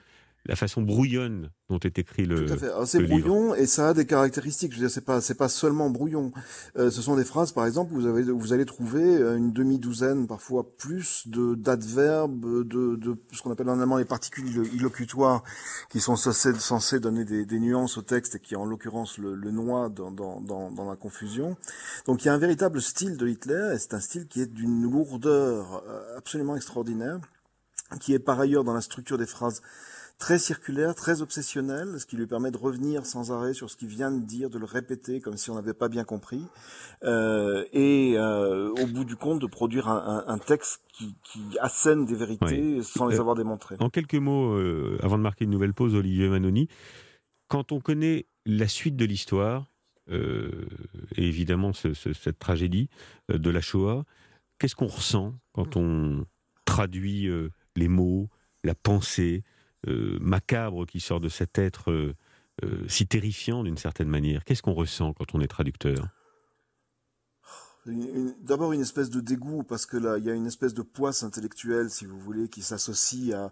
la 0.45 0.55
façon 0.55 0.81
brouillonne 0.81 1.51
dont 1.69 1.79
est 1.79 1.99
écrit 1.99 2.25
le. 2.25 2.45
Tout 2.45 2.53
à 2.53 2.57
fait. 2.57 2.71
C'est 2.85 3.03
brouillon 3.03 3.53
et 3.55 3.65
ça 3.65 3.89
a 3.89 3.93
des 3.93 4.05
caractéristiques. 4.05 4.71
Je 4.73 4.77
veux 4.77 4.87
dire, 4.87 4.91
c'est 4.91 5.05
pas 5.05 5.21
c'est 5.21 5.35
pas 5.35 5.49
seulement 5.49 5.89
brouillon. 5.89 6.31
Euh, 6.77 6.89
ce 6.89 7.01
sont 7.01 7.15
des 7.15 7.23
phrases, 7.23 7.51
par 7.51 7.65
exemple, 7.65 7.93
vous 7.93 8.07
avez 8.07 8.23
vous 8.23 8.53
allez 8.53 8.65
trouver 8.65 9.01
une 9.01 9.53
demi 9.53 9.77
douzaine, 9.77 10.27
parfois 10.27 10.65
plus, 10.77 11.27
de 11.27 11.55
d'adverbes, 11.55 12.63
de, 12.67 12.95
de 12.95 13.15
ce 13.31 13.41
qu'on 13.41 13.51
appelle 13.51 13.69
en 13.69 13.79
allemand 13.79 13.97
les 13.97 14.05
particules 14.05 14.65
illocutoires, 14.73 15.43
qui 15.89 15.99
sont 15.99 16.15
censés, 16.15 16.53
censés 16.55 16.99
donner 16.99 17.23
des, 17.23 17.45
des, 17.45 17.59
nuances 17.59 17.97
au 17.97 18.01
texte 18.01 18.35
et 18.35 18.39
qui, 18.39 18.55
en 18.55 18.65
l'occurrence, 18.65 19.17
le, 19.17 19.35
le 19.35 19.51
noient 19.51 19.89
dans, 19.89 20.11
dans, 20.11 20.41
dans, 20.41 20.71
dans 20.71 20.89
la 20.89 20.95
confusion. 20.95 21.55
Donc, 22.05 22.23
il 22.23 22.27
y 22.27 22.29
a 22.29 22.33
un 22.33 22.39
véritable 22.39 22.81
style 22.81 23.17
de 23.17 23.27
Hitler 23.27 23.73
et 23.73 23.77
c'est 23.77 23.93
un 23.93 23.99
style 23.99 24.27
qui 24.27 24.41
est 24.41 24.51
d'une 24.51 24.81
lourdeur 24.83 25.83
euh, 25.87 26.17
absolument 26.17 26.55
extraordinaire, 26.55 27.19
qui 27.99 28.13
est 28.13 28.19
par 28.19 28.39
ailleurs 28.39 28.63
dans 28.63 28.73
la 28.73 28.81
structure 28.81 29.17
des 29.17 29.25
phrases 29.25 29.61
très 30.21 30.37
circulaire, 30.37 30.93
très 30.93 31.23
obsessionnel, 31.23 31.99
ce 31.99 32.05
qui 32.05 32.15
lui 32.15 32.27
permet 32.27 32.51
de 32.51 32.57
revenir 32.57 33.07
sans 33.07 33.31
arrêt 33.31 33.55
sur 33.55 33.71
ce 33.71 33.75
qu'il 33.75 33.87
vient 33.87 34.11
de 34.11 34.23
dire, 34.23 34.51
de 34.51 34.59
le 34.59 34.65
répéter 34.65 35.19
comme 35.19 35.35
si 35.35 35.49
on 35.49 35.55
n'avait 35.55 35.73
pas 35.73 35.89
bien 35.89 36.03
compris, 36.03 36.45
euh, 37.03 37.65
et 37.73 38.13
euh, 38.17 38.69
au 38.69 38.85
bout 38.85 39.03
du 39.03 39.15
compte 39.15 39.41
de 39.41 39.47
produire 39.47 39.89
un, 39.89 40.23
un, 40.27 40.33
un 40.33 40.37
texte 40.37 40.81
qui, 40.93 41.15
qui, 41.23 41.41
assène 41.59 42.05
des 42.05 42.13
vérités 42.13 42.83
sans 42.83 43.07
les 43.07 43.17
euh, 43.17 43.19
avoir 43.19 43.35
démontrées. 43.35 43.77
En 43.79 43.89
quelques 43.89 44.13
mots, 44.13 44.53
euh, 44.53 44.99
avant 45.01 45.17
de 45.17 45.23
marquer 45.23 45.45
une 45.45 45.49
nouvelle 45.49 45.73
pause, 45.73 45.95
Olivier 45.95 46.29
Manoni, 46.29 46.67
quand 47.47 47.71
on 47.71 47.79
connaît 47.79 48.27
la 48.45 48.67
suite 48.67 48.95
de 48.95 49.05
l'histoire, 49.05 49.65
et 50.07 51.25
évidemment 51.25 51.71
ce, 51.71 51.93
ce, 51.93 52.11
cette 52.11 52.37
tragédie 52.37 52.89
de 53.29 53.49
la 53.49 53.61
Shoah, 53.61 54.03
qu'est-ce 54.59 54.75
qu'on 54.75 54.87
ressent 54.87 55.35
quand 55.53 55.77
on 55.77 56.25
traduit 56.65 57.29
les 57.77 57.87
mots, 57.87 58.27
la 58.65 58.75
pensée, 58.75 59.43
macabre 59.87 60.85
qui 60.85 60.99
sort 60.99 61.19
de 61.19 61.29
cet 61.29 61.57
être 61.57 61.91
euh, 61.91 62.15
euh, 62.63 62.87
si 62.87 63.07
terrifiant 63.07 63.63
d'une 63.63 63.77
certaine 63.77 64.09
manière. 64.09 64.43
Qu'est-ce 64.43 64.61
qu'on 64.61 64.73
ressent 64.73 65.13
quand 65.13 65.33
on 65.33 65.41
est 65.41 65.47
traducteur? 65.47 66.07
D'abord 67.85 68.73
une 68.73 68.81
espèce 68.81 69.09
de 69.09 69.21
dégoût 69.21 69.63
parce 69.63 69.87
que 69.87 69.97
là 69.97 70.19
il 70.19 70.23
y 70.23 70.29
a 70.29 70.35
une 70.35 70.45
espèce 70.45 70.75
de 70.75 70.83
poisse 70.83 71.23
intellectuelle 71.23 71.89
si 71.89 72.05
vous 72.05 72.19
voulez 72.19 72.47
qui 72.47 72.61
s'associe 72.61 73.33
à, 73.33 73.51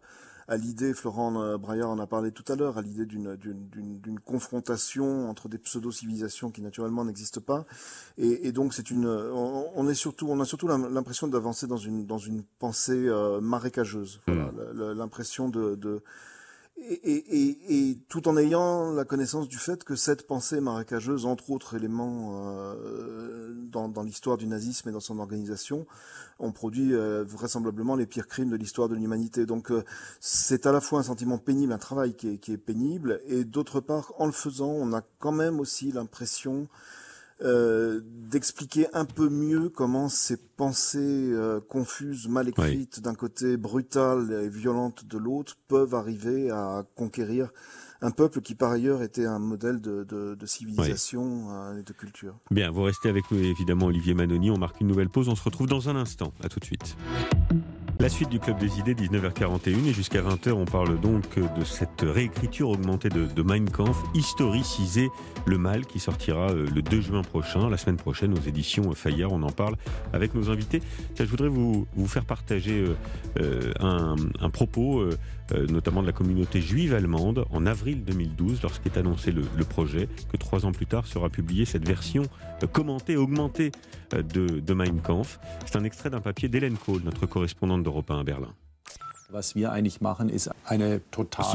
à 0.49 0.57
l'idée, 0.57 0.95
Florent 0.95 1.41
euh, 1.41 1.57
Braillard 1.57 1.91
en 1.91 1.99
a 1.99 2.07
parlé 2.07 2.31
tout 2.31 2.43
à 2.51 2.55
l'heure, 2.55 2.79
à 2.79 2.81
l'idée 2.81 3.05
d'une 3.05 4.19
confrontation 4.25 5.29
entre 5.29 5.47
des 5.47 5.59
pseudo-civilisations 5.59 6.49
qui 6.49 6.63
naturellement 6.63 7.05
n'existent 7.05 7.39
pas. 7.39 7.65
Et, 8.17 8.47
et 8.47 8.51
donc 8.51 8.73
c'est 8.73 8.89
une, 8.89 9.05
on, 9.05 9.87
est 9.87 9.93
surtout, 9.93 10.27
on 10.27 10.39
a 10.39 10.45
surtout 10.45 10.67
l'impression 10.67 11.27
d'avancer 11.27 11.67
dans 11.67 11.77
une 11.77 12.05
dans 12.05 12.17
une 12.17 12.43
pensée 12.57 13.07
euh, 13.07 13.39
marécageuse. 13.39 14.21
Voilà, 14.25 14.51
mmh. 14.51 14.93
l'impression 14.93 15.49
de, 15.49 15.75
de 15.75 16.01
et, 16.81 16.93
et, 16.93 17.89
et, 17.89 17.97
tout 18.07 18.27
en 18.27 18.37
ayant 18.37 18.91
la 18.91 19.05
connaissance 19.05 19.47
du 19.47 19.57
fait 19.57 19.83
que 19.83 19.95
cette 19.95 20.25
pensée 20.25 20.61
marécageuse, 20.61 21.25
entre 21.25 21.51
autres 21.51 21.75
éléments 21.75 22.41
euh, 22.43 23.53
dans, 23.53 23.89
dans 23.89 24.03
l'histoire 24.03 24.37
du 24.37 24.47
nazisme 24.47 24.89
et 24.89 24.91
dans 24.91 24.99
son 24.99 25.19
organisation, 25.19 25.85
ont 26.39 26.51
produit 26.51 26.93
euh, 26.93 27.23
vraisemblablement 27.23 27.95
les 27.95 28.05
pires 28.05 28.27
crimes 28.27 28.49
de 28.49 28.55
l'histoire 28.55 28.89
de 28.89 28.95
l'humanité. 28.95 29.45
Donc 29.45 29.71
euh, 29.71 29.83
c'est 30.19 30.65
à 30.65 30.71
la 30.71 30.81
fois 30.81 30.99
un 30.99 31.03
sentiment 31.03 31.37
pénible, 31.37 31.73
un 31.73 31.77
travail 31.77 32.15
qui 32.15 32.29
est, 32.29 32.37
qui 32.37 32.53
est 32.53 32.57
pénible, 32.57 33.21
et 33.27 33.43
d'autre 33.43 33.81
part, 33.81 34.13
en 34.17 34.25
le 34.25 34.31
faisant, 34.31 34.71
on 34.71 34.93
a 34.93 35.01
quand 35.19 35.33
même 35.33 35.59
aussi 35.59 35.91
l'impression 35.91 36.67
euh, 37.41 38.01
d'expliquer 38.03 38.87
un 38.93 39.05
peu 39.05 39.29
mieux 39.29 39.69
comment 39.69 40.09
ces 40.09 40.37
pensées 40.37 40.99
euh, 40.99 41.59
confuses, 41.61 42.27
mal 42.27 42.49
écrites 42.49 42.99
d'un 42.99 43.15
côté, 43.15 43.55
brutales 43.57 44.43
et 44.43 44.49
violentes 44.49 45.05
de 45.05 45.17
l'autre, 45.17 45.57
peuvent 45.67 45.95
arriver 45.95 46.51
à 46.51 46.83
conquérir 46.95 47.49
un 48.01 48.11
peuple 48.11 48.41
qui 48.41 48.55
par 48.55 48.71
ailleurs 48.71 49.01
était 49.03 49.25
un 49.25 49.39
modèle 49.39 49.81
de, 49.81 50.03
de, 50.03 50.35
de 50.35 50.45
civilisation 50.45 51.49
euh, 51.51 51.79
et 51.79 51.83
de 51.83 51.93
culture. 51.93 52.35
Bien, 52.51 52.71
vous 52.71 52.83
restez 52.83 53.09
avec 53.09 53.29
nous 53.31 53.39
évidemment 53.39 53.87
Olivier 53.87 54.13
Manoni, 54.13 54.51
on 54.51 54.57
marque 54.57 54.79
une 54.81 54.87
nouvelle 54.87 55.09
pause, 55.09 55.29
on 55.29 55.35
se 55.35 55.43
retrouve 55.43 55.67
dans 55.67 55.89
un 55.89 55.95
instant, 55.95 56.33
à 56.43 56.49
tout 56.49 56.59
de 56.59 56.65
suite. 56.65 56.95
La 58.01 58.07
suite 58.07 58.29
du 58.29 58.39
Club 58.39 58.57
des 58.59 58.79
Idées, 58.79 58.95
19h41 58.95 59.87
et 59.89 59.91
jusqu'à 59.91 60.21
20h, 60.21 60.53
on 60.53 60.63
parle 60.63 61.01
donc 61.01 61.37
de 61.37 61.65
cette 61.65 62.01
réécriture 62.01 62.69
augmentée 62.69 63.09
de, 63.09 63.41
Mein 63.41 63.69
Kampf, 63.69 63.97
historiciser 64.13 65.09
le 65.45 65.57
mal, 65.57 65.85
qui 65.85 65.99
sortira 65.99 66.49
euh, 66.49 66.65
le 66.73 66.81
2 66.81 67.01
juin 67.01 67.23
prochain, 67.23 67.69
la 67.69 67.75
semaine 67.75 67.97
prochaine 67.97 68.33
aux 68.33 68.41
éditions 68.41 68.89
Fayard. 68.95 69.33
On 69.33 69.43
en 69.43 69.51
parle 69.51 69.75
avec 70.13 70.33
nos 70.33 70.49
invités. 70.49 70.81
je 71.19 71.25
voudrais 71.25 71.49
vous, 71.49 71.87
vous 71.93 72.07
faire 72.07 72.23
partager 72.23 72.85
euh, 72.85 72.95
euh, 73.41 73.73
un, 73.81 74.15
un, 74.39 74.49
propos, 74.49 75.03
notamment 75.69 76.01
de 76.01 76.07
la 76.07 76.13
communauté 76.13 76.61
juive 76.61 76.93
allemande, 76.93 77.45
en 77.51 77.65
avril 77.65 78.03
2012, 78.03 78.61
lorsqu'est 78.63 78.97
annoncé 78.97 79.31
le, 79.31 79.43
projet, 79.63 80.07
que 80.31 80.37
trois 80.37 80.65
ans 80.65 80.71
plus 80.71 80.85
tard 80.85 81.07
sera 81.07 81.29
publiée 81.29 81.65
cette 81.65 81.87
version 81.87 82.23
commentée, 82.71 83.17
augmentée 83.17 83.71
de, 84.11 84.59
de 84.59 84.73
Mein 84.73 85.01
Kampf. 85.01 85.39
C'est 85.65 85.77
un 85.77 85.83
extrait 85.83 86.09
d'un 86.09 86.21
papier 86.21 86.49
d'Hélène 86.49 86.77
Kohl, 86.77 87.01
notre 87.03 87.25
correspondante 87.25 87.83
d'Europe 87.83 88.11
1 88.11 88.19
à 88.19 88.23
Berlin. 88.23 88.53
Ce 89.41 89.53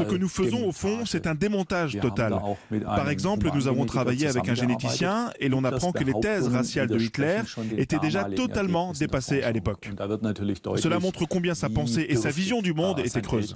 que 0.03 0.15
nous 0.15 0.29
faisons 0.29 0.67
au 0.67 0.71
fond, 0.71 1.05
c'est 1.05 1.27
un 1.27 1.35
démontage 1.35 1.99
total. 1.99 2.39
Par 2.83 3.09
exemple, 3.09 3.49
nous 3.53 3.67
avons 3.67 3.85
travaillé 3.85 4.27
avec 4.27 4.47
un 4.49 4.55
généticien 4.55 5.31
et 5.39 5.49
l'on 5.49 5.63
apprend 5.63 5.91
que 5.91 6.03
les 6.03 6.19
thèses 6.19 6.47
raciales 6.47 6.87
de 6.87 6.99
Hitler 6.99 7.41
étaient 7.77 7.99
déjà 7.99 8.25
totalement 8.25 8.93
dépassées 8.93 9.43
à 9.43 9.51
l'époque. 9.51 9.89
Cela 10.77 10.99
montre 10.99 11.25
combien 11.25 11.55
sa 11.55 11.69
pensée 11.69 12.05
et 12.09 12.15
sa 12.15 12.29
vision 12.29 12.61
du 12.61 12.73
monde 12.73 12.99
étaient 12.99 13.21
creuses. 13.21 13.55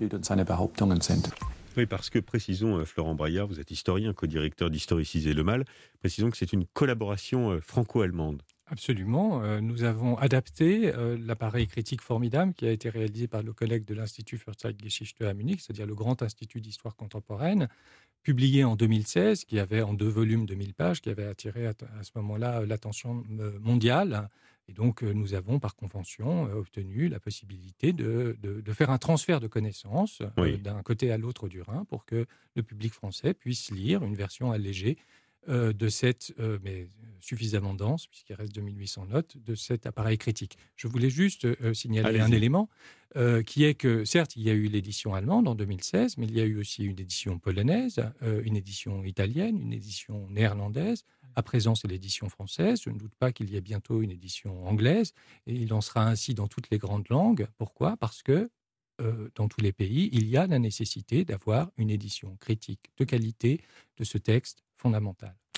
Oui, 1.77 1.86
parce 1.86 2.10
que 2.10 2.19
précisons, 2.19 2.77
euh, 2.77 2.84
Florent 2.84 3.15
Braillard, 3.15 3.47
vous 3.47 3.60
êtes 3.60 3.71
historien, 3.71 4.13
co-directeur 4.13 4.69
d'Historiciser 4.69 5.34
le 5.34 5.43
mal, 5.43 5.63
précisons 5.99 6.29
que 6.29 6.38
c'est 6.38 6.51
une 6.51 6.65
collaboration 6.65 7.51
euh, 7.51 7.62
franco-allemande. 7.62 8.41
Absolument. 8.71 9.41
Euh, 9.43 9.62
nous 9.62 9.84
avons 9.84 10.15
adapté 10.17 10.93
euh, 10.93 11.17
l'appareil 11.25 11.67
critique 11.67 12.01
formidable 12.01 12.53
qui 12.53 12.67
a 12.67 12.71
été 12.71 12.89
réalisé 12.89 13.27
par 13.27 13.41
le 13.41 13.51
collègue 13.51 13.84
de 13.86 13.95
l'Institut 13.95 14.38
für 14.38 14.53
Zeitgeschichte 14.55 15.21
à 15.21 15.34
Munich, 15.34 15.62
c'est-à-dire 15.62 15.88
le 15.88 15.95
Grand 15.95 16.21
Institut 16.21 16.62
d'Histoire 16.62 16.95
contemporaine, 16.95 17.67
publié 18.21 18.63
en 18.63 18.75
2016, 18.75 19.45
qui 19.45 19.60
avait 19.60 19.82
en 19.82 19.93
deux 19.93 20.08
volumes 20.08 20.45
de 20.45 20.53
1000 20.53 20.75
pages, 20.75 21.01
qui 21.01 21.10
avait 21.10 21.25
attiré 21.25 21.65
à, 21.65 21.73
ce 22.03 22.12
moment-là 22.15 22.63
l'attention 22.65 23.23
euh, 23.39 23.58
mondiale. 23.60 24.29
Et 24.67 24.73
donc, 24.73 25.01
nous 25.01 25.34
avons 25.34 25.58
par 25.58 25.75
convention 25.75 26.43
obtenu 26.43 27.08
la 27.08 27.19
possibilité 27.19 27.91
de, 27.91 28.38
de, 28.43 28.62
de 28.62 28.73
faire 28.73 28.91
un 28.91 28.99
transfert 28.99 29.39
de 29.39 29.47
connaissances 29.47 30.21
oui. 30.38 30.60
d'un 30.60 30.84
côté 30.84 31.12
à 31.12 31.17
l'autre 31.17 31.49
du 31.49 31.63
Rhin 31.63 31.86
pour 31.86 32.05
que 32.05 32.27
le 32.55 32.62
public 32.62 32.93
français 32.93 33.34
puisse 33.34 33.71
lire 33.71 34.03
une 34.03 34.13
version 34.13 34.51
allégée 34.51 34.99
euh, 35.47 35.71
de 35.71 35.88
cette, 35.88 36.34
euh, 36.39 36.60
mais 36.63 36.89
suffisamment 37.21 37.73
dense, 37.73 38.08
puisqu'il 38.08 38.34
reste 38.34 38.54
2800 38.54 39.06
notes, 39.06 39.38
de 39.38 39.56
cet 39.56 39.86
appareil 39.86 40.17
critique. 40.17 40.58
Je 40.75 40.88
voulais 40.89 41.10
juste 41.10 41.45
euh, 41.45 41.73
signaler 41.73 42.19
un 42.19 42.32
élément, 42.32 42.69
qui 43.47 43.63
est 43.63 43.73
que, 43.73 44.06
certes, 44.06 44.36
il 44.36 44.43
y 44.43 44.52
a 44.52 44.54
eu 44.54 44.67
l'édition 44.67 45.15
allemande 45.15 45.47
en 45.47 45.56
2016, 45.56 46.17
mais 46.17 46.28
il 46.28 46.38
y 46.38 46.41
a 46.41 46.45
eu 46.45 46.60
aussi 46.60 46.84
une 46.84 46.99
édition 46.99 47.39
polonaise, 47.39 47.99
une 48.21 48.56
édition 48.56 49.04
italienne, 49.04 49.60
une 49.60 49.73
édition 49.73 50.30
néerlandaise. 50.30 51.06
À 51.36 51.41
présent, 51.41 51.73
c'est 51.73 51.88
l'édition 51.88 52.30
française. 52.30 52.82
Je 52.84 52.91
ne 52.91 52.99
doute 52.99 53.15
pas 53.15 53.32
qu'il 53.32 53.49
y 53.49 53.56
ait 53.56 53.62
bientôt 53.62 54.04
une 54.04 54.12
édition 54.12 54.63
anglaise. 54.67 55.13
Et 55.47 55.56
il 55.56 55.73
en 55.73 55.82
sera 55.82 56.06
ainsi 56.06 56.36
dans 56.36 56.47
toutes 56.47 56.69
les 56.69 56.78
grandes 56.78 57.10
langues. 57.10 57.47
Pourquoi? 57.58 57.97
Parce 57.97 58.21
que 58.21 58.47
dans 59.34 59.47
tous 59.47 59.62
les 59.62 59.71
pays, 59.71 60.10
il 60.12 60.28
y 60.28 60.38
a 60.38 60.45
la 60.45 60.60
nécessité 60.60 61.25
d'avoir 61.25 61.71
une 61.78 61.89
édition 61.89 62.36
critique 62.36 62.91
de 62.97 63.06
qualité 63.06 63.60
de 63.97 64.04
ce 64.04 64.19
texte 64.19 64.63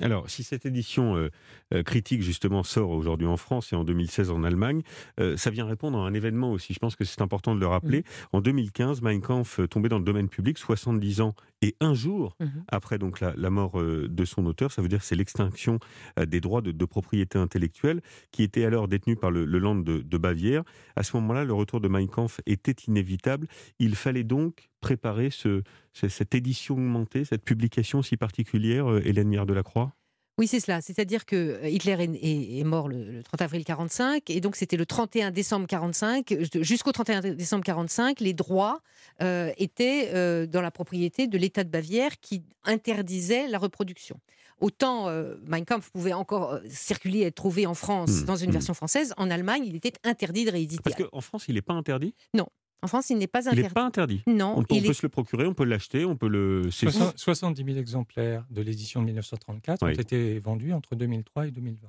Alors, 0.02 0.30
si 0.30 0.44
cette 0.44 0.66
édition 0.66 1.16
euh, 1.16 1.30
euh, 1.74 1.84
critique, 1.84 2.22
justement, 2.22 2.64
sort 2.64 2.90
aujourd'hui 2.90 3.28
en 3.28 3.38
France 3.38 3.72
et 3.72 3.76
en 3.76 3.84
2016 3.84 4.32
en 4.32 4.44
Allemagne, 4.44 4.82
euh, 5.20 5.38
ça 5.38 5.52
vient 5.52 5.66
répondre 5.66 6.00
à 6.00 6.02
un 6.02 6.14
événement 6.14 6.52
aussi. 6.52 6.74
Je 6.74 6.80
pense 6.80 6.96
que 6.96 7.06
c'est 7.06 7.22
important 7.22 7.54
de 7.54 7.60
le 7.60 7.68
rappeler. 7.68 8.00
Mmh. 8.00 8.38
En 8.38 8.42
2015, 8.42 9.02
Mein 9.02 9.22
Kampf 9.22 9.60
tombait 9.70 9.90
dans 9.90 10.00
le 10.00 10.04
domaine 10.04 10.28
public 10.28 10.58
70 10.58 11.22
ans 11.22 11.36
et 11.62 11.76
un 11.80 11.94
jour 11.94 12.36
mmh. 12.40 12.46
après 12.68 12.98
donc 12.98 13.20
la, 13.20 13.34
la, 13.36 13.50
mort 13.50 13.80
euh, 13.80 14.08
de 14.10 14.26
son 14.26 14.46
auteur. 14.46 14.72
Ça 14.72 14.82
veut 14.82 14.88
dire 14.88 15.00
que 15.00 15.06
c'est 15.06 15.16
l'extinction 15.16 15.80
euh, 16.20 16.26
des 16.26 16.42
droits 16.42 16.62
de, 16.62 16.72
de, 16.72 16.86
propriété 16.86 17.38
intellectuelle 17.38 18.02
qui 18.32 18.44
était 18.44 18.66
alors 18.66 18.88
détenus 18.88 19.18
par 19.20 19.32
le, 19.32 19.46
le 19.46 19.60
Land 19.60 19.76
de, 19.76 20.00
de 20.00 20.18
Bavière. 20.18 20.64
À 20.96 21.04
ce 21.04 21.16
moment-là, 21.18 21.46
le 21.46 21.54
retour 21.54 21.82
de 21.82 21.88
Mein 21.88 22.08
Kampf 22.08 22.42
était 22.46 22.76
inévitable. 22.88 23.48
Il 23.80 23.96
fallait 23.96 24.24
donc 24.24 24.70
préparer 24.82 25.30
ce, 25.30 25.62
cette 25.94 26.34
édition 26.34 26.76
augmentée, 26.76 27.26
cette 27.26 27.44
publication 27.44 28.02
si 28.02 28.18
particulière, 28.18 28.88
Hélène 29.06 29.28
Mire 29.28 29.46
de 29.46 29.54
la 29.54 29.64
Croix 29.64 29.94
oui, 30.42 30.48
c'est 30.48 30.60
cela. 30.60 30.82
C'est-à-dire 30.82 31.28
que 31.28 31.36
euh, 31.36 31.70
Hitler 31.70 31.96
est, 32.00 32.64
mort 32.64 32.90
le, 32.90 33.04
le, 33.04 33.22
30 33.22 33.44
avril 33.44 33.64
45, 33.64 34.28
et 34.32 34.42
donc 34.42 34.56
c'était 34.56 34.76
le 34.76 34.88
31 34.88 35.30
décembre 35.30 35.68
45. 35.68 36.36
Jusqu'au 36.62 36.92
31 36.92 37.22
décembre 37.36 37.64
45, 37.64 38.20
les 38.22 38.34
droits 38.34 38.82
euh, 39.22 39.52
étaient 39.58 40.10
euh, 40.16 40.48
dans 40.48 40.64
la 40.64 40.72
propriété 40.72 41.28
de 41.28 41.38
l'État 41.38 41.64
de 41.64 41.70
Bavière 41.70 42.20
qui 42.20 42.42
interdisait 42.64 43.48
la 43.50 43.60
reproduction. 43.60 44.20
Autant 44.60 45.10
euh, 45.10 45.36
Mein 45.46 45.64
Kampf 45.64 45.92
pouvait 45.92 46.14
encore 46.14 46.60
circuler, 46.68 47.22
être 47.22 47.36
trouvé 47.36 47.68
en 47.68 47.76
France 47.76 48.22
mmh, 48.22 48.26
dans 48.26 48.36
une 48.36 48.50
mmh. 48.50 48.54
version 48.54 48.74
française, 48.74 49.14
en 49.18 49.30
Allemagne, 49.30 49.64
il 49.64 49.76
était 49.76 49.94
interdit 50.04 50.46
de 50.46 50.52
rééditer. 50.52 50.82
Parce 50.84 50.96
qu'en 50.96 51.22
France, 51.22 51.46
il 51.50 51.54
n'est 51.54 51.62
pas 51.62 51.74
interdit? 51.74 52.16
Non. 52.34 52.48
En 52.84 52.88
France, 52.88 53.10
il 53.10 53.18
n'est 53.18 53.28
pas 53.28 53.40
interdit. 53.40 53.60
Il 53.60 53.64
n'est 53.64 53.70
pas 53.70 53.84
interdit. 53.84 54.24
Non. 54.28 54.56
On, 54.58 54.64
peut 54.64 54.94
se 54.94 55.04
le 55.04 55.10
procurer, 55.10 55.46
on 55.46 55.54
peut 55.54 55.66
l'acheter, 55.66 56.06
on 56.06 56.16
peut 56.16 56.28
le. 56.28 56.70
70 56.72 57.64
000 57.64 57.78
exemplaires 57.78 58.46
de 58.50 58.62
l'édition 58.62 59.02
de 59.02 59.06
1934 59.06 59.84
ont 59.84 59.88
été 59.88 60.40
vendus 60.40 60.74
entre 60.74 60.96
2003 60.96 61.48
et 61.48 61.52
2020. 61.52 61.88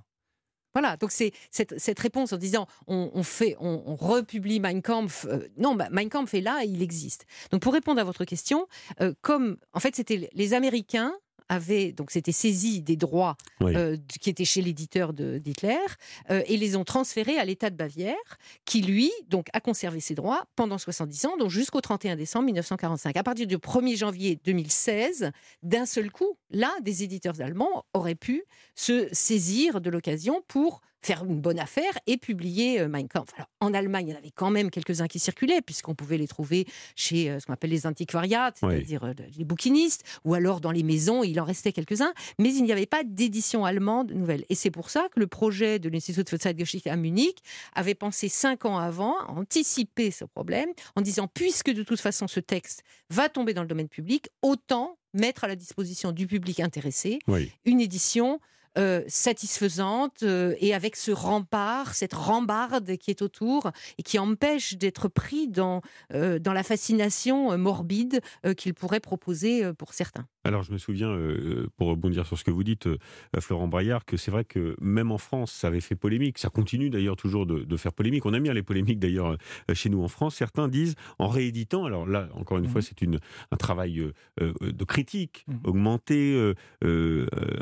Voilà, 0.74 0.96
donc 0.96 1.11
c'est 1.11 1.33
cette, 1.50 1.98
réponse 1.98 2.33
en 2.33 2.38
disant 2.38 2.66
on, 2.87 3.22
fait, 3.22 3.57
on, 3.61 3.94
republie 3.94 4.59
Mein 4.59 4.81
Kampf. 4.81 5.26
Euh, 5.26 5.48
non, 5.59 5.74
bah, 5.74 5.88
Mein 5.90 6.09
Kampf 6.09 6.33
est 6.35 6.40
là, 6.40 6.64
il 6.64 6.83
existe. 6.83 7.26
Donc 7.50 7.61
pour 7.61 7.74
répondre 7.74 8.00
à 8.00 8.05
votre 8.05 8.24
question, 8.24 8.66
euh, 9.00 9.12
comme 9.20 9.59
en 9.74 9.81
fait 9.81 9.94
c'était 9.94 10.31
les 10.33 10.55
Américains 10.55 11.12
avaient 11.52 11.92
donc 11.92 12.10
c'était 12.10 12.32
saisi 12.32 12.80
des 12.80 12.96
droits 12.96 13.36
euh, 13.62 13.96
qui 14.20 14.30
étaient 14.30 14.46
chez 14.46 14.62
l'éditeur 14.62 15.12
d'Hitler 15.12 15.76
euh, 16.30 16.42
et 16.46 16.56
les 16.56 16.76
ont 16.76 16.84
transférés 16.84 17.38
à 17.38 17.44
l'État 17.44 17.68
de 17.68 17.76
Bavière, 17.76 18.14
qui 18.64 18.80
lui 18.80 19.10
donc 19.28 19.48
a 19.52 19.60
conservé 19.60 20.00
ses 20.00 20.14
droits 20.14 20.46
pendant 20.56 20.78
70 20.78 21.26
ans, 21.26 21.36
donc 21.36 21.50
jusqu'au 21.50 21.82
31 21.82 22.16
décembre 22.16 22.46
1945. 22.46 23.16
À 23.16 23.22
partir 23.22 23.46
du 23.46 23.58
1er 23.58 23.96
janvier 23.96 24.40
2016, 24.44 25.30
d'un 25.62 25.84
seul 25.84 26.10
coup, 26.10 26.38
là, 26.50 26.70
des 26.80 27.02
éditeurs 27.02 27.40
allemands 27.40 27.84
auraient 27.92 28.14
pu 28.14 28.44
se 28.74 29.08
saisir 29.12 29.82
de 29.82 29.90
l'occasion 29.90 30.42
pour 30.48 30.80
faire 31.02 31.24
une 31.24 31.40
bonne 31.40 31.58
affaire 31.58 31.92
et 32.06 32.16
publier 32.16 32.80
euh, 32.80 32.88
Mein 32.88 33.08
Kampf. 33.08 33.32
Alors, 33.36 33.48
en 33.60 33.74
Allemagne, 33.74 34.08
il 34.08 34.10
y 34.12 34.14
en 34.14 34.18
avait 34.18 34.30
quand 34.30 34.50
même 34.50 34.70
quelques-uns 34.70 35.08
qui 35.08 35.18
circulaient, 35.18 35.60
puisqu'on 35.60 35.94
pouvait 35.94 36.18
les 36.18 36.28
trouver 36.28 36.66
chez 36.96 37.30
euh, 37.30 37.40
ce 37.40 37.46
qu'on 37.46 37.52
appelle 37.52 37.70
les 37.70 37.86
antiquariats, 37.86 38.52
c'est-à-dire 38.54 39.04
euh, 39.04 39.12
les 39.36 39.44
bouquinistes, 39.44 40.04
ou 40.24 40.34
alors 40.34 40.60
dans 40.60 40.70
les 40.70 40.82
maisons, 40.82 41.24
il 41.24 41.40
en 41.40 41.44
restait 41.44 41.72
quelques-uns, 41.72 42.12
mais 42.38 42.54
il 42.54 42.62
n'y 42.64 42.72
avait 42.72 42.86
pas 42.86 43.02
d'édition 43.04 43.64
allemande 43.64 44.12
nouvelle. 44.12 44.44
Et 44.48 44.54
c'est 44.54 44.70
pour 44.70 44.90
ça 44.90 45.08
que 45.12 45.20
le 45.20 45.26
projet 45.26 45.78
de 45.78 45.88
l'Institut 45.88 46.24
für 46.28 46.38
Zeitgeschichte 46.38 46.86
à 46.86 46.96
Munich 46.96 47.38
avait 47.74 47.94
pensé 47.94 48.28
cinq 48.28 48.64
ans 48.64 48.78
avant, 48.78 49.14
anticiper 49.28 50.10
ce 50.10 50.24
problème, 50.24 50.68
en 50.96 51.00
disant, 51.00 51.26
puisque 51.26 51.70
de 51.70 51.82
toute 51.82 52.00
façon 52.00 52.28
ce 52.28 52.40
texte 52.40 52.84
va 53.10 53.28
tomber 53.28 53.54
dans 53.54 53.62
le 53.62 53.68
domaine 53.68 53.88
public, 53.88 54.28
autant 54.42 54.98
mettre 55.14 55.44
à 55.44 55.48
la 55.48 55.56
disposition 55.56 56.12
du 56.12 56.26
public 56.26 56.60
intéressé 56.60 57.18
une 57.64 57.80
édition 57.80 58.40
euh, 58.78 59.02
satisfaisante 59.06 60.22
euh, 60.22 60.54
et 60.58 60.74
avec 60.74 60.96
ce 60.96 61.11
rempart, 61.11 61.94
cette 61.94 62.14
rambarde 62.14 62.96
qui 62.96 63.11
est 63.11 63.20
autour 63.20 63.70
et 63.98 64.02
qui 64.02 64.18
empêche 64.18 64.78
d'être 64.78 65.08
pris 65.08 65.46
dans, 65.46 65.82
euh, 66.14 66.38
dans 66.38 66.54
la 66.54 66.62
fascination 66.62 67.58
morbide 67.58 68.20
qu'il 68.56 68.72
pourrait 68.72 69.00
proposer 69.00 69.72
pour 69.74 69.92
certains. 69.92 70.26
Alors, 70.44 70.62
je 70.62 70.72
me 70.72 70.78
souviens, 70.78 71.11
euh, 71.11 71.68
pour 71.76 71.88
rebondir 71.88 72.26
sur 72.26 72.37
ce 72.37 72.44
que 72.44 72.50
vous 72.50 72.64
dites, 72.64 72.87
euh, 72.87 72.98
Florent 73.38 73.68
Braillard, 73.68 74.05
que 74.05 74.16
c'est 74.16 74.31
vrai 74.31 74.44
que 74.44 74.76
même 74.81 75.12
en 75.12 75.18
France, 75.18 75.52
ça 75.52 75.68
avait 75.68 75.81
fait 75.81 75.94
polémique. 75.94 76.38
Ça 76.38 76.48
continue 76.48 76.90
d'ailleurs 76.90 77.16
toujours 77.16 77.46
de, 77.46 77.76
faire 77.76 77.92
polémique. 77.92 78.26
On 78.26 78.35
aime 78.35 78.42
bien 78.42 78.52
les 78.52 78.62
polémiques 78.62 78.98
d'ailleurs 78.98 79.37
euh, 79.70 79.74
chez 79.74 79.88
nous 79.88 80.02
en 80.02 80.09
France. 80.09 80.35
Certains 80.35 80.68
disent, 80.68 80.94
en 81.18 81.28
rééditant, 81.28 81.85
alors 81.85 82.07
là, 82.07 82.28
encore 82.35 82.59
une 82.59 82.66
fois, 82.66 82.81
mmh. 82.81 82.85
c'est 82.85 83.02
un 83.50 83.57
travail 83.57 84.12
de 84.40 84.85
critique, 84.85 85.44
mmh. 85.46 85.55
augmenter, 85.64 86.52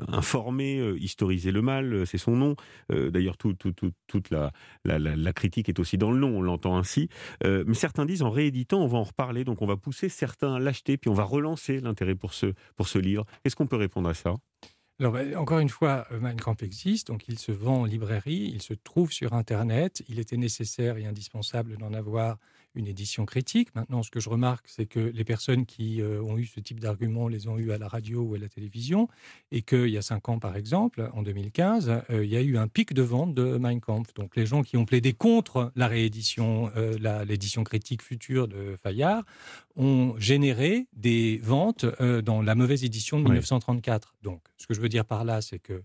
informer, 0.09 0.95
historiser 0.99 1.53
le 1.53 1.63
mal, 1.63 2.07
c'est 2.07 2.19
son 2.19 2.37
nom. 2.37 2.57
d'ailleurs, 2.91 3.37
toute 3.37 4.31
la, 4.31 4.53
la, 4.85 5.33
critique 5.33 5.69
est 5.69 5.79
aussi 5.79 5.97
dans 5.99 6.11
le 6.11 6.19
nom, 6.19 6.39
on 6.39 6.43
l'entend 6.43 6.77
ainsi. 6.77 7.09
mais 7.45 7.75
certains 7.75 8.05
disent, 8.05 8.23
en 8.23 8.31
rééditant, 8.31 8.81
on 8.83 8.87
va 8.87 8.99
en 8.99 9.05
reparler, 9.05 9.45
donc 9.45 9.63
on 9.63 9.67
va 9.67 9.77
pousser 9.77 10.09
certains 10.09 10.55
à 10.55 10.59
l'acheter, 10.59 10.97
puis 10.97 11.11
on 11.11 11.15
va 11.15 11.25
relancer 11.25 11.81
l'intérêt 11.81 12.15
pour 12.15 12.35
ce 12.35 12.53
pour 12.77 12.89
ce 12.89 12.99
livre. 12.99 13.25
Est-ce 13.45 13.57
qu'on 13.57 13.67
peut 13.67 13.77
répondre 13.77 14.09
à 14.09 14.15
ça? 14.15 14.37
Ben, 15.01 15.35
encore 15.37 15.61
une 15.61 15.71
fois, 15.71 16.07
euh, 16.13 16.21
Mein 16.21 16.39
Kampf 16.39 16.63
existe, 16.63 17.07
donc 17.07 17.27
il 17.27 17.39
se 17.39 17.53
vend 17.53 17.81
en 17.81 17.85
librairie, 17.87 18.51
il 18.53 18.61
se 18.61 18.75
trouve 18.75 19.13
sur 19.13 19.33
Internet. 19.33 20.03
Il 20.09 20.19
était 20.19 20.37
nécessaire 20.37 20.99
et 20.99 21.07
indispensable 21.07 21.79
d'en 21.79 21.95
avoir 21.95 22.37
une 22.75 22.87
édition 22.87 23.27
critique. 23.27 23.75
Maintenant, 23.75 24.03
ce 24.03 24.11
que 24.11 24.21
je 24.21 24.29
remarque, 24.29 24.67
c'est 24.69 24.87
que 24.87 25.01
les 25.01 25.25
personnes 25.25 25.67
qui 25.67 26.01
euh, 26.01 26.23
ont 26.23 26.39
eu 26.39 26.45
ce 26.45 26.61
type 26.61 26.81
d'arguments 26.81 27.29
les 27.29 27.49
ont 27.49 27.59
eu 27.59 27.73
à 27.73 27.79
la 27.79 27.89
radio 27.89 28.23
ou 28.23 28.35
à 28.35 28.39
la 28.39 28.49
télévision, 28.49 29.09
et 29.51 29.63
qu'il 29.63 29.89
y 29.89 29.99
a 29.99 30.03
cinq 30.03 30.29
ans, 30.29 30.39
par 30.39 30.57
exemple, 30.57 31.11
en 31.13 31.23
2015, 31.23 32.03
euh, 32.11 32.25
il 32.25 32.31
y 32.31 32.37
a 32.37 32.43
eu 32.43 32.57
un 32.57 32.69
pic 32.69 32.95
de 32.95 33.03
vente 33.03 33.35
de 33.35 33.59
Mein 33.59 33.81
Kampf. 33.81 34.15
Donc, 34.15 34.37
les 34.37 34.47
gens 34.47 34.63
qui 34.63 34.77
ont 34.77 34.85
plaidé 34.85 35.13
contre 35.13 35.73
la 35.75 35.89
réédition, 35.89 36.71
euh, 36.77 37.25
l'édition 37.25 37.65
critique 37.65 38.03
future 38.03 38.49
de 38.49 38.77
Fayard, 38.83 39.25
ont 39.77 40.15
généré 40.19 40.87
des 40.93 41.41
ventes 41.43 41.87
dans 42.25 42.43
la 42.43 42.55
mauvaise 42.55 42.85
édition 42.85 43.19
de 43.19 43.25
1934. 43.25 44.15
Donc, 44.23 44.43
ce 44.59 44.67
que 44.67 44.75
je 44.75 44.81
veux 44.81 44.89
dire 44.89 45.05
par 45.05 45.25
là, 45.25 45.41
c'est 45.41 45.59
que 45.59 45.83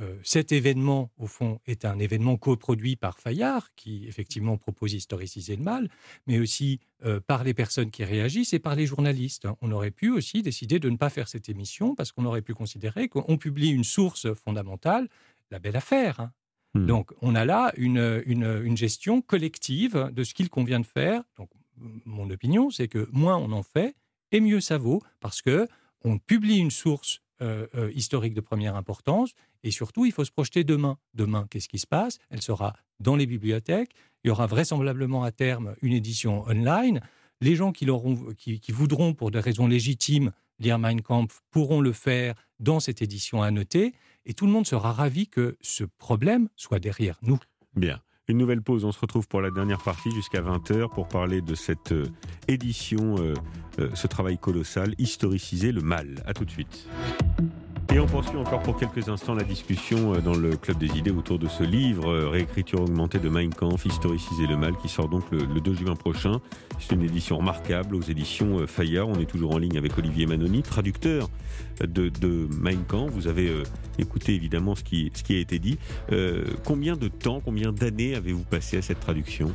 euh, 0.00 0.18
cet 0.24 0.50
événement, 0.50 1.12
au 1.18 1.26
fond, 1.26 1.60
est 1.66 1.84
un 1.84 1.98
événement 1.98 2.36
coproduit 2.36 2.96
par 2.96 3.20
Fayard, 3.20 3.72
qui 3.76 4.06
effectivement 4.08 4.56
propose 4.56 4.92
historiciser 4.92 5.54
le 5.54 5.62
mal, 5.62 5.88
mais 6.26 6.40
aussi 6.40 6.80
euh, 7.04 7.20
par 7.20 7.44
les 7.44 7.54
personnes 7.54 7.90
qui 7.90 8.02
réagissent 8.02 8.52
et 8.54 8.58
par 8.58 8.74
les 8.74 8.86
journalistes. 8.86 9.46
On 9.60 9.70
aurait 9.70 9.92
pu 9.92 10.10
aussi 10.10 10.42
décider 10.42 10.80
de 10.80 10.90
ne 10.90 10.96
pas 10.96 11.10
faire 11.10 11.28
cette 11.28 11.48
émission 11.48 11.94
parce 11.94 12.10
qu'on 12.10 12.24
aurait 12.24 12.42
pu 12.42 12.54
considérer 12.54 13.08
qu'on 13.08 13.38
publie 13.38 13.70
une 13.70 13.84
source 13.84 14.32
fondamentale, 14.34 15.08
la 15.52 15.60
belle 15.60 15.76
affaire. 15.76 16.18
Hein. 16.18 16.32
Hmm. 16.74 16.86
Donc, 16.86 17.12
on 17.22 17.36
a 17.36 17.44
là 17.44 17.72
une, 17.76 18.22
une, 18.26 18.76
gestion 18.76 19.22
collective 19.22 20.10
de 20.12 20.24
ce 20.24 20.34
qu'il 20.34 20.50
convient 20.50 20.80
de 20.80 20.86
faire. 20.86 21.22
Donc, 21.36 21.50
mon 22.04 22.28
opinion, 22.30 22.70
c'est 22.70 22.88
que 22.88 23.08
moins 23.12 23.36
on 23.36 23.52
en 23.52 23.62
fait, 23.62 23.94
et 24.32 24.40
mieux 24.40 24.60
ça 24.60 24.76
vaut, 24.76 25.00
parce 25.20 25.40
que 25.40 25.68
on 26.02 26.18
publie 26.18 26.58
une 26.58 26.72
source 26.72 27.20
euh, 27.44 27.92
historique 27.94 28.34
de 28.34 28.40
première 28.40 28.76
importance 28.76 29.34
et 29.64 29.70
surtout, 29.70 30.04
il 30.04 30.12
faut 30.12 30.24
se 30.24 30.30
projeter 30.30 30.62
demain. 30.62 30.98
Demain, 31.14 31.46
qu'est-ce 31.50 31.68
qui 31.68 31.78
se 31.78 31.86
passe? 31.86 32.18
Elle 32.30 32.42
sera 32.42 32.74
dans 33.00 33.16
les 33.16 33.26
bibliothèques. 33.26 33.92
Il 34.22 34.28
y 34.28 34.30
aura 34.30 34.46
vraisemblablement 34.46 35.24
à 35.24 35.32
terme 35.32 35.74
une 35.82 35.94
édition 35.94 36.46
online. 36.46 37.00
Les 37.40 37.56
gens 37.56 37.72
qui, 37.72 37.86
qui, 38.36 38.72
voudront, 38.72 39.14
pour 39.14 39.30
des 39.30 39.40
raisons 39.40 39.66
légitimes, 39.66 40.32
lire 40.58 40.78
Mein 40.78 41.00
Kampf 41.00 41.40
pourront 41.50 41.80
le 41.80 41.92
faire 41.92 42.34
dans 42.60 42.78
cette 42.78 43.02
édition 43.02 43.50
noter. 43.50 43.94
Et 44.26 44.34
tout 44.34 44.46
le 44.46 44.52
monde 44.52 44.66
sera 44.66 44.92
ravi 44.92 45.26
que 45.28 45.56
ce 45.60 45.84
problème 45.84 46.48
soit 46.56 46.78
derrière 46.78 47.18
nous. 47.22 47.38
Bien. 47.74 48.00
Une 48.26 48.38
nouvelle 48.38 48.62
pause, 48.62 48.86
on 48.86 48.92
se 48.92 48.98
retrouve 49.00 49.28
pour 49.28 49.42
la 49.42 49.50
dernière 49.50 49.82
partie 49.82 50.10
jusqu'à 50.10 50.40
20h 50.40 50.88
pour 50.88 51.08
parler 51.08 51.42
de 51.42 51.54
cette 51.54 51.92
euh, 51.92 52.06
édition, 52.48 53.16
euh, 53.18 53.34
euh, 53.78 53.90
ce 53.92 54.06
travail 54.06 54.38
colossal, 54.38 54.94
historiciser 54.96 55.72
le 55.72 55.82
mal. 55.82 56.22
A 56.24 56.32
tout 56.32 56.46
de 56.46 56.50
suite. 56.50 56.88
Et 57.94 58.00
on 58.00 58.06
poursuit 58.06 58.36
encore 58.36 58.60
pour 58.60 58.76
quelques 58.76 59.08
instants 59.08 59.34
la 59.34 59.44
discussion 59.44 60.14
euh, 60.14 60.20
dans 60.20 60.34
le 60.34 60.56
Club 60.56 60.78
des 60.78 60.98
idées 60.98 61.12
autour 61.12 61.38
de 61.38 61.46
ce 61.46 61.62
livre, 61.62 62.10
euh, 62.10 62.28
Réécriture 62.28 62.80
augmentée 62.80 63.20
de 63.20 63.28
Mein 63.28 63.54
Kampf, 63.54 63.86
Historiciser 63.86 64.48
le 64.48 64.56
mal, 64.56 64.76
qui 64.78 64.88
sort 64.88 65.08
donc 65.08 65.22
le, 65.30 65.60
2 65.60 65.74
juin 65.74 65.94
prochain. 65.94 66.40
C'est 66.80 66.96
une 66.96 67.04
édition 67.04 67.38
remarquable 67.38 67.94
aux 67.94 68.00
éditions 68.00 68.58
euh, 68.58 68.66
Fayard. 68.66 69.06
On 69.08 69.20
est 69.20 69.30
toujours 69.30 69.54
en 69.54 69.58
ligne 69.58 69.78
avec 69.78 69.96
Olivier 69.96 70.26
Manoni, 70.26 70.64
traducteur 70.64 71.28
de, 71.78 72.08
de 72.08 72.48
Mein 72.58 72.82
Kampf. 72.84 73.12
Vous 73.12 73.28
avez 73.28 73.62
écouté 73.96 74.34
évidemment 74.34 74.74
ce 74.74 74.82
qui, 74.82 75.12
ce 75.14 75.22
qui 75.22 75.36
a 75.36 75.38
été 75.38 75.60
dit. 75.60 75.78
combien 76.64 76.96
de 76.96 77.06
temps, 77.06 77.40
combien 77.44 77.70
d'années 77.70 78.16
avez-vous 78.16 78.42
passé 78.42 78.76
à 78.76 78.82
cette 78.82 78.98
traduction? 78.98 79.52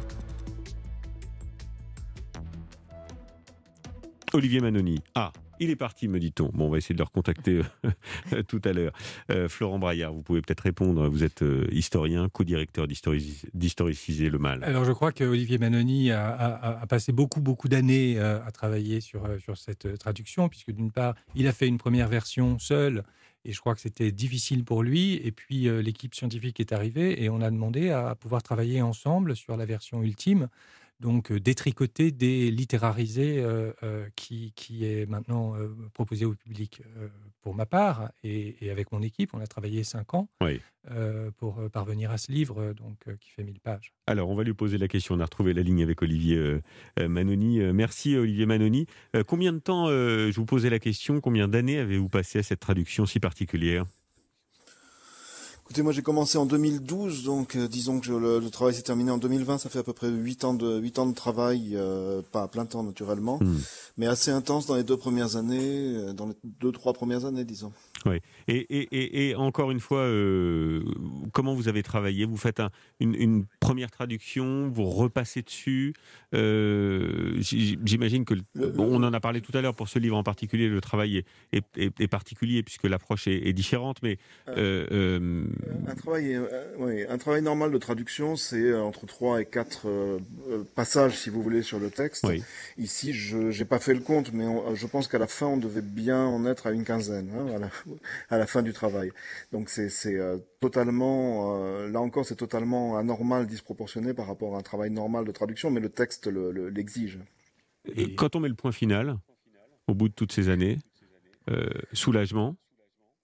Olivier 4.32 4.62
Manoni. 4.62 5.02
Ah, 5.14 5.34
il 5.60 5.70
est 5.70 5.76
parti, 5.76 6.08
me 6.08 6.20
dit-on. 6.20 6.50
Bon, 6.50 6.68
on 6.68 6.70
va 6.70 6.78
essayer 6.78 6.96
de 6.96 7.00
le 7.00 7.06
recontacter 7.06 7.62
euh, 8.34 8.44
tout 8.48 8.62
à 8.64 8.74
l'heure. 8.74 8.94
Euh, 9.30 9.50
Florent 9.50 9.80
Braillard, 9.80 10.14
vous 10.14 10.24
pouvez 10.24 10.42
peut-être 10.42 10.62
répondre. 10.62 11.08
Vous 11.08 11.24
êtes 11.24 11.42
euh, 11.42 11.68
historien, 11.72 12.30
co-directeur 12.30 12.88
d'Historiciser 12.88 14.30
le 14.30 14.38
mal. 14.40 14.64
Alors, 14.64 14.86
je 14.86 14.92
crois 14.92 15.12
que 15.12 15.24
Olivier 15.24 15.58
Manoni 15.58 16.12
a, 16.12 16.86
passé 16.88 17.12
beaucoup, 17.12 17.42
beaucoup 17.42 17.68
d'années 17.68 18.20
à 18.20 18.52
travailler 18.52 19.02
sur, 19.02 19.28
sur 19.40 19.58
cette 19.58 19.98
traduction, 19.98 20.50
puisque 20.50 20.72
d'une 20.72 20.92
part, 20.92 21.16
il 21.36 21.48
a 21.48 21.52
fait 21.52 21.68
une 21.68 21.78
première 21.78 22.08
version 22.08 22.58
seul. 22.60 23.04
Et 23.46 23.54
je 23.54 23.60
crois 23.60 23.74
que 23.74 23.82
c'était 23.82 24.12
difficile 24.12 24.64
pour 24.66 24.84
lui. 24.84 25.16
Et 25.24 25.32
puis 25.32 25.70
l'équipe 25.82 26.16
scientifique 26.16 26.60
est 26.60 26.74
arrivée 26.74 27.24
et 27.24 27.30
on 27.30 27.42
a 27.42 27.50
demandé 27.50 27.90
à 27.90 28.16
pouvoir 28.16 28.44
travailler 28.44 28.82
ensemble 28.82 29.36
sur 29.36 29.56
la 29.58 29.66
version 29.66 30.04
ultime 30.04 30.50
donc 31.00 31.32
euh, 31.32 31.40
détricoter, 31.40 32.12
délitérariser, 32.12 33.40
euh, 33.40 33.72
euh, 33.84 34.08
qui, 34.16 34.52
qui, 34.56 34.86
est 34.86 35.06
maintenant 35.10 35.56
proposé 35.94 36.26
au 36.26 36.34
public 36.34 36.82
pour 37.42 37.56
ma 37.56 37.66
part. 37.66 38.12
Et, 38.24 38.70
avec 38.70 38.92
mon 38.92 39.02
équipe, 39.02 39.34
on 39.34 39.40
a 39.40 39.48
travaillé 39.48 39.84
cinq 39.84 40.14
ans 40.14 40.28
pour 41.38 41.62
parvenir 41.72 42.12
à 42.12 42.18
ce 42.18 42.32
livre 42.32 42.74
donc, 42.74 42.98
qui 43.20 43.30
fait 43.30 43.44
1000 43.44 43.60
pages. 43.60 43.94
Alors, 44.08 44.30
on 44.30 44.36
va 44.36 44.44
lui 44.44 44.54
poser 44.54 44.78
la 44.78 44.88
question. 44.88 45.16
On 45.16 45.20
a 45.20 45.26
retrouvé 45.26 45.54
la 45.54 45.62
ligne 45.62 45.84
avec 45.84 46.02
Olivier 46.02 46.60
Manoni. 47.00 47.60
merci, 47.74 48.16
Olivier 48.16 48.46
Manoni. 48.46 48.86
combien 49.28 49.54
de 49.54 49.60
temps, 49.60 49.88
je 49.88 50.36
vous 50.36 50.46
posais 50.46 50.70
la 50.70 50.80
question, 50.80 51.22
combien 51.22 51.48
d'années 51.48 51.80
avez-vous 51.80 52.10
passé 52.10 52.40
à 52.40 52.44
cette 52.44 52.60
traduction 52.60 53.06
si 53.06 53.20
particulière? 53.20 53.86
Écoutez, 55.70 55.84
moi 55.84 55.94
j'ai 55.94 56.02
commencé 56.02 56.40
en 56.40 56.48
2012, 56.48 57.24
donc 57.26 57.56
euh, 57.56 57.68
disons 57.68 58.00
que 58.00 58.10
le, 58.10 58.50
travail 58.50 58.74
s'est 58.74 58.82
terminé 58.82 59.12
en 59.12 59.20
2020, 59.20 59.60
ça 59.60 59.70
fait 59.70 59.78
à 59.78 59.84
peu 59.84 59.94
près 59.94 60.10
8 60.10 60.44
ans 60.44 60.56
de, 60.56 60.80
8 60.80 60.98
ans 60.98 61.06
de 61.06 61.14
travail, 61.14 61.74
euh, 61.76 62.24
pas 62.32 62.42
à 62.42 62.48
plein 62.48 62.66
temps 62.66 62.82
naturellement, 62.82 63.38
hmm. 63.40 63.60
mais 63.96 64.08
assez 64.08 64.32
intense 64.32 64.66
dans 64.66 64.74
les 64.74 64.84
deux 64.84 64.98
premières 64.98 65.36
années, 65.36 65.94
euh, 65.96 66.14
dans 66.14 66.26
les 66.26 66.34
deux, 66.60 66.72
trois 66.72 66.94
premières 66.94 67.26
années, 67.26 67.44
disons. 67.44 67.72
Oui, 68.08 68.16
et, 68.48 68.56
et, 68.58 68.88
et, 68.92 69.30
et 69.30 69.36
encore 69.36 69.70
une 69.70 69.80
fois, 69.80 70.08
comment 71.34 71.54
vous 71.54 71.68
avez 71.68 71.84
travaillé? 71.84 72.26
Vous 72.26 72.38
faites 72.38 72.62
un, 72.62 72.72
une, 73.00 73.14
une, 73.14 73.46
première 73.60 73.92
traduction, 73.92 74.70
vous 74.70 74.86
repassez 74.86 75.44
dessus, 75.44 75.94
j'imagine 76.34 78.26
que, 78.26 78.34
on 78.58 79.04
en 79.04 79.14
a 79.14 79.20
parlé 79.20 79.42
tout 79.42 79.56
à 79.56 79.62
l'heure 79.62 79.76
pour 79.76 79.88
ce 79.88 80.00
livre 80.00 80.18
en 80.18 80.24
particulier, 80.24 80.68
le 80.68 80.82
travail 80.82 81.24
est, 81.52 81.64
est, 81.78 82.08
particulier 82.08 82.64
puisque 82.64 82.86
l'approche 82.86 83.28
est, 83.28 83.54
différente, 83.54 83.98
mais 84.02 84.18
un 85.88 85.96
travail, 85.96 86.36
euh, 86.36 86.76
oui, 86.78 87.06
un 87.10 87.18
travail 87.18 87.42
normal 87.42 87.72
de 87.72 87.78
traduction, 87.78 88.36
c'est 88.36 88.62
euh, 88.62 88.82
entre 88.82 89.06
3 89.06 89.42
et 89.42 89.46
4 89.46 89.88
euh, 89.88 90.20
passages, 90.76 91.18
si 91.18 91.30
vous 91.30 91.42
voulez, 91.42 91.62
sur 91.62 91.80
le 91.80 91.90
texte. 91.90 92.26
Ici, 92.78 93.14
je 93.14 93.38
n'ai 93.58 93.66
pas 93.66 93.80
fait 93.80 93.94
le 93.94 94.00
compte, 94.00 94.32
mais 94.32 94.46
je 94.76 94.88
pense 94.88 95.08
qu'à 95.08 95.20
la 95.20 95.28
fin, 95.28 95.48
on 95.48 95.58
devait 95.58 95.82
bien 95.82 96.24
en 96.24 96.46
être 96.46 96.68
à 96.68 96.72
une 96.72 96.84
quinzaine, 96.84 97.32
hein, 97.36 97.56
à, 97.56 97.60
la, 97.60 97.70
à, 98.30 98.38
la, 98.38 98.48
fin 98.48 98.62
du 98.62 98.74
travail. 98.74 99.12
Donc 99.52 99.70
c'est 99.70 99.90
totalement, 100.60 101.58
là 101.88 102.00
encore, 102.00 102.26
c'est 102.26 102.36
totalement 102.36 102.98
anormal, 102.98 103.48
disproportionné 103.48 104.14
par 104.14 104.28
rapport 104.28 104.56
à 104.56 104.60
un 104.60 104.64
travail 104.64 104.92
normal 104.92 105.26
de 105.26 105.32
traduction, 105.32 105.72
mais 105.72 105.80
le 105.80 105.90
texte 105.90 106.28
l'exige. 106.28 107.20
et 107.96 108.16
quand 108.16 108.36
on 108.36 108.40
met 108.40 108.50
le 108.50 108.56
point 108.56 108.72
final, 108.72 109.18
au 109.88 109.94
bout 109.94 110.10
de 110.10 110.14
toutes 110.14 110.32
ces 110.32 110.50
années, 110.50 110.80
soulagement 111.94 112.56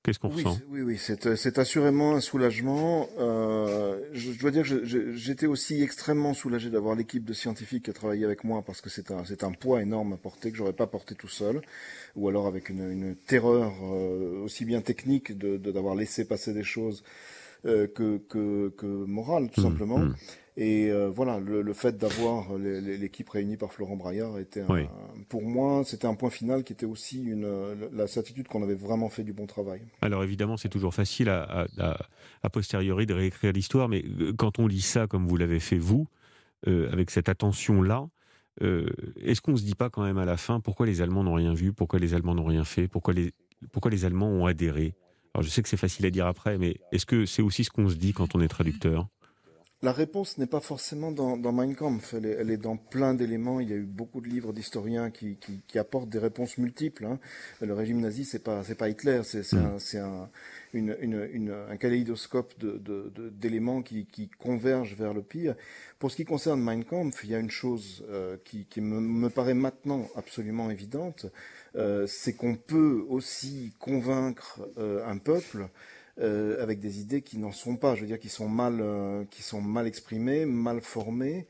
Qu'est-ce 0.06 0.20
qu'on 0.20 0.30
oui, 0.30 0.44
ressent 0.44 0.60
Oui, 0.70 0.82
oui, 0.82 1.00
c'est 1.00 1.58
assurément 1.58 2.16
un 2.16 2.20
soulagement. 2.20 3.10
Euh, 3.18 4.00
je, 4.14 4.38
dois 4.38 4.52
dire 4.52 4.62
que 4.62 4.86
j'étais 5.16 5.48
aussi 5.48 5.82
extrêmement 5.82 6.36
soulagé 6.36 6.70
d'avoir 6.70 6.94
l'équipe 6.94 7.26
de 7.26 7.34
scientifiques 7.34 7.86
qui 7.86 7.90
a 7.90 7.94
travaillé 7.94 8.24
avec 8.24 8.44
moi 8.44 8.62
parce 8.62 8.82
que 8.82 8.92
c'est 8.92 9.10
un, 9.10 9.24
un 9.24 9.52
poids 9.54 9.82
énorme 9.82 10.14
à 10.14 10.18
porter 10.18 10.52
que 10.52 10.58
j'aurais 10.58 10.74
pas 10.74 10.86
porté 10.86 11.16
tout 11.16 11.28
seul, 11.28 11.60
ou 12.16 12.30
alors 12.30 12.46
avec 12.46 12.70
une, 12.70 12.88
une 12.88 13.16
terreur 13.16 13.74
euh, 13.82 14.44
aussi 14.44 14.64
bien 14.64 14.82
technique 14.82 15.36
de 15.36 15.58
d'avoir 15.58 15.96
laissé 15.96 16.24
passer 16.26 16.54
des 16.54 16.64
choses 16.64 17.04
euh, 17.66 17.88
que, 17.88 18.20
que, 18.30 18.70
que 18.78 18.86
morale, 18.86 19.50
tout 19.50 19.62
mmh, 19.62 19.64
simplement. 19.64 19.98
Mmh. 19.98 20.16
Et 20.58 20.90
euh, 20.90 21.10
voilà, 21.10 21.40
le, 21.40 21.74
fait 21.74 21.98
d'avoir 21.98 22.58
l'équipe 22.58 23.30
réunie 23.30 23.58
par 23.58 23.74
Florent 23.74 23.98
Braillard 23.98 24.40
était, 24.40 24.64
pour 25.28 25.44
moi, 25.44 25.84
c'était 25.84 26.08
un 26.08 26.16
point 26.16 26.30
final 26.30 26.64
qui 26.64 26.72
était 26.72 26.86
aussi 26.86 27.24
une, 27.24 27.48
la 27.94 28.08
certitude 28.08 28.48
qu'on 28.48 28.64
avait 28.64 28.76
vraiment 28.76 29.10
fait 29.10 29.24
du 29.24 29.34
bon 29.34 29.48
travail. 29.48 29.82
Alors 30.02 30.24
évidemment, 30.24 30.56
c'est 30.56 30.70
toujours 30.70 30.94
facile 30.94 31.28
à, 31.28 31.68
à, 32.42 32.50
posteriori 32.50 33.06
de 33.06 33.14
réécrire 33.14 33.52
l'histoire, 33.52 33.90
mais 33.90 34.06
euh, 34.22 34.32
quand 34.38 34.60
on 34.60 34.68
lit 34.68 34.82
ça 34.82 35.08
comme 35.08 35.28
vous 35.28 35.36
l'avez 35.36 35.60
fait 35.60 35.78
vous, 35.78 36.08
euh, 36.68 36.90
avec 36.92 37.12
cette 37.12 37.28
attention-là, 37.28 38.08
est-ce 38.62 39.42
qu'on 39.42 39.52
ne 39.52 39.58
se 39.58 39.66
dit 39.66 39.76
pas 39.76 39.90
quand 39.90 40.04
même 40.04 40.18
à 40.18 40.24
la 40.24 40.38
fin 40.38 40.62
pourquoi 40.62 40.86
les 40.86 41.02
Allemands 41.02 41.26
n'ont 41.26 41.34
rien 41.34 41.54
vu, 41.54 41.74
pourquoi 41.74 42.00
les 42.00 42.14
Allemands 42.14 42.36
n'ont 42.36 42.46
rien 42.46 42.64
fait, 42.64 42.88
pourquoi 42.88 43.14
les, 43.14 43.34
pourquoi 43.74 43.92
les 43.92 44.06
Allemands 44.06 44.30
ont 44.30 44.46
adhéré? 44.46 44.96
Alors 45.34 45.44
je 45.44 45.50
sais 45.50 45.62
que 45.62 45.68
c'est 45.68 45.76
facile 45.76 46.06
à 46.06 46.10
dire 46.10 46.26
après, 46.26 46.58
mais 46.58 46.78
est-ce 46.94 47.06
que 47.06 47.26
c'est 47.26 47.42
aussi 47.42 47.66
ce 47.66 47.70
qu'on 47.70 47.90
se 47.90 47.96
dit 47.96 48.14
quand 48.14 48.34
on 48.34 48.40
est 48.40 48.48
traducteur? 48.48 49.10
La 49.86 49.92
réponse 49.92 50.40
n'est 50.40 50.48
pas 50.48 50.62
forcément 50.62 51.12
dans, 51.12 51.38
dans 51.38 51.52
Mein 51.52 51.76
Kampf, 51.76 52.16
elle 52.16 52.50
est, 52.50 52.58
dans 52.58 52.76
plein 52.76 53.14
d'éléments. 53.14 53.60
Il 53.60 53.70
y 53.70 53.74
a 53.74 53.76
eu 53.76 53.84
beaucoup 53.84 54.20
de 54.20 54.28
livres 54.28 54.52
d'historiens 54.52 55.12
qui, 55.12 55.38
qui, 55.38 55.78
apportent 55.78 56.10
des 56.10 56.18
réponses 56.18 56.58
multiples. 56.58 57.06
Hein. 57.06 57.20
Le 57.62 57.72
régime 57.76 58.00
nazi, 58.00 58.26
c'est 58.26 58.44
pas 58.44 58.64
c'est 58.64 58.74
pas 58.74 58.90
Hitler, 58.90 59.22
c'est 59.24 59.54
mm. 59.54 59.78
un, 59.98 60.30
une, 60.74 60.98
une, 61.32 61.52
un 61.70 61.78
kaléidoscope 61.78 62.54
d'éléments 62.60 63.82
de, 63.82 63.84
qui, 63.84 64.06
qui, 64.08 64.28
convergent 64.28 64.96
vers 64.96 65.14
le 65.14 65.22
pire. 65.22 65.54
Pour 66.00 66.10
ce 66.10 66.16
qui 66.16 66.26
concerne 66.26 66.60
Mein 66.60 66.84
Kampf, 66.84 67.24
il 67.24 67.30
y 67.30 67.36
a 67.36 67.40
une 67.40 67.52
chose 67.52 68.04
euh, 68.10 68.38
qui, 68.44 68.66
qui 68.66 68.82
me, 68.82 69.00
me, 69.00 69.30
paraît 69.30 69.54
maintenant 69.54 70.10
absolument 70.16 70.72
évidente, 70.72 71.28
euh, 71.76 72.08
c'est 72.08 72.34
qu'on 72.34 72.56
peut 72.56 73.06
aussi 73.08 73.72
convaincre 73.78 74.62
euh, 74.80 75.06
un 75.06 75.20
peuple 75.20 75.70
euh, 76.20 76.62
avec 76.62 76.80
des 76.80 77.00
idées 77.00 77.22
qui 77.22 77.38
n'en 77.38 77.52
sont 77.52 77.78
pas, 77.78 77.96
je 77.96 78.02
veux 78.02 78.08
dire, 78.08 78.20
qui 78.20 78.30
sont 78.30 78.48
mal, 78.48 78.80
euh, 78.82 79.26
qui 79.30 79.44
sont 79.44 79.62
mal 79.62 79.88
exprimées, 79.88 80.46
mal 80.46 80.82
formées. 80.82 81.48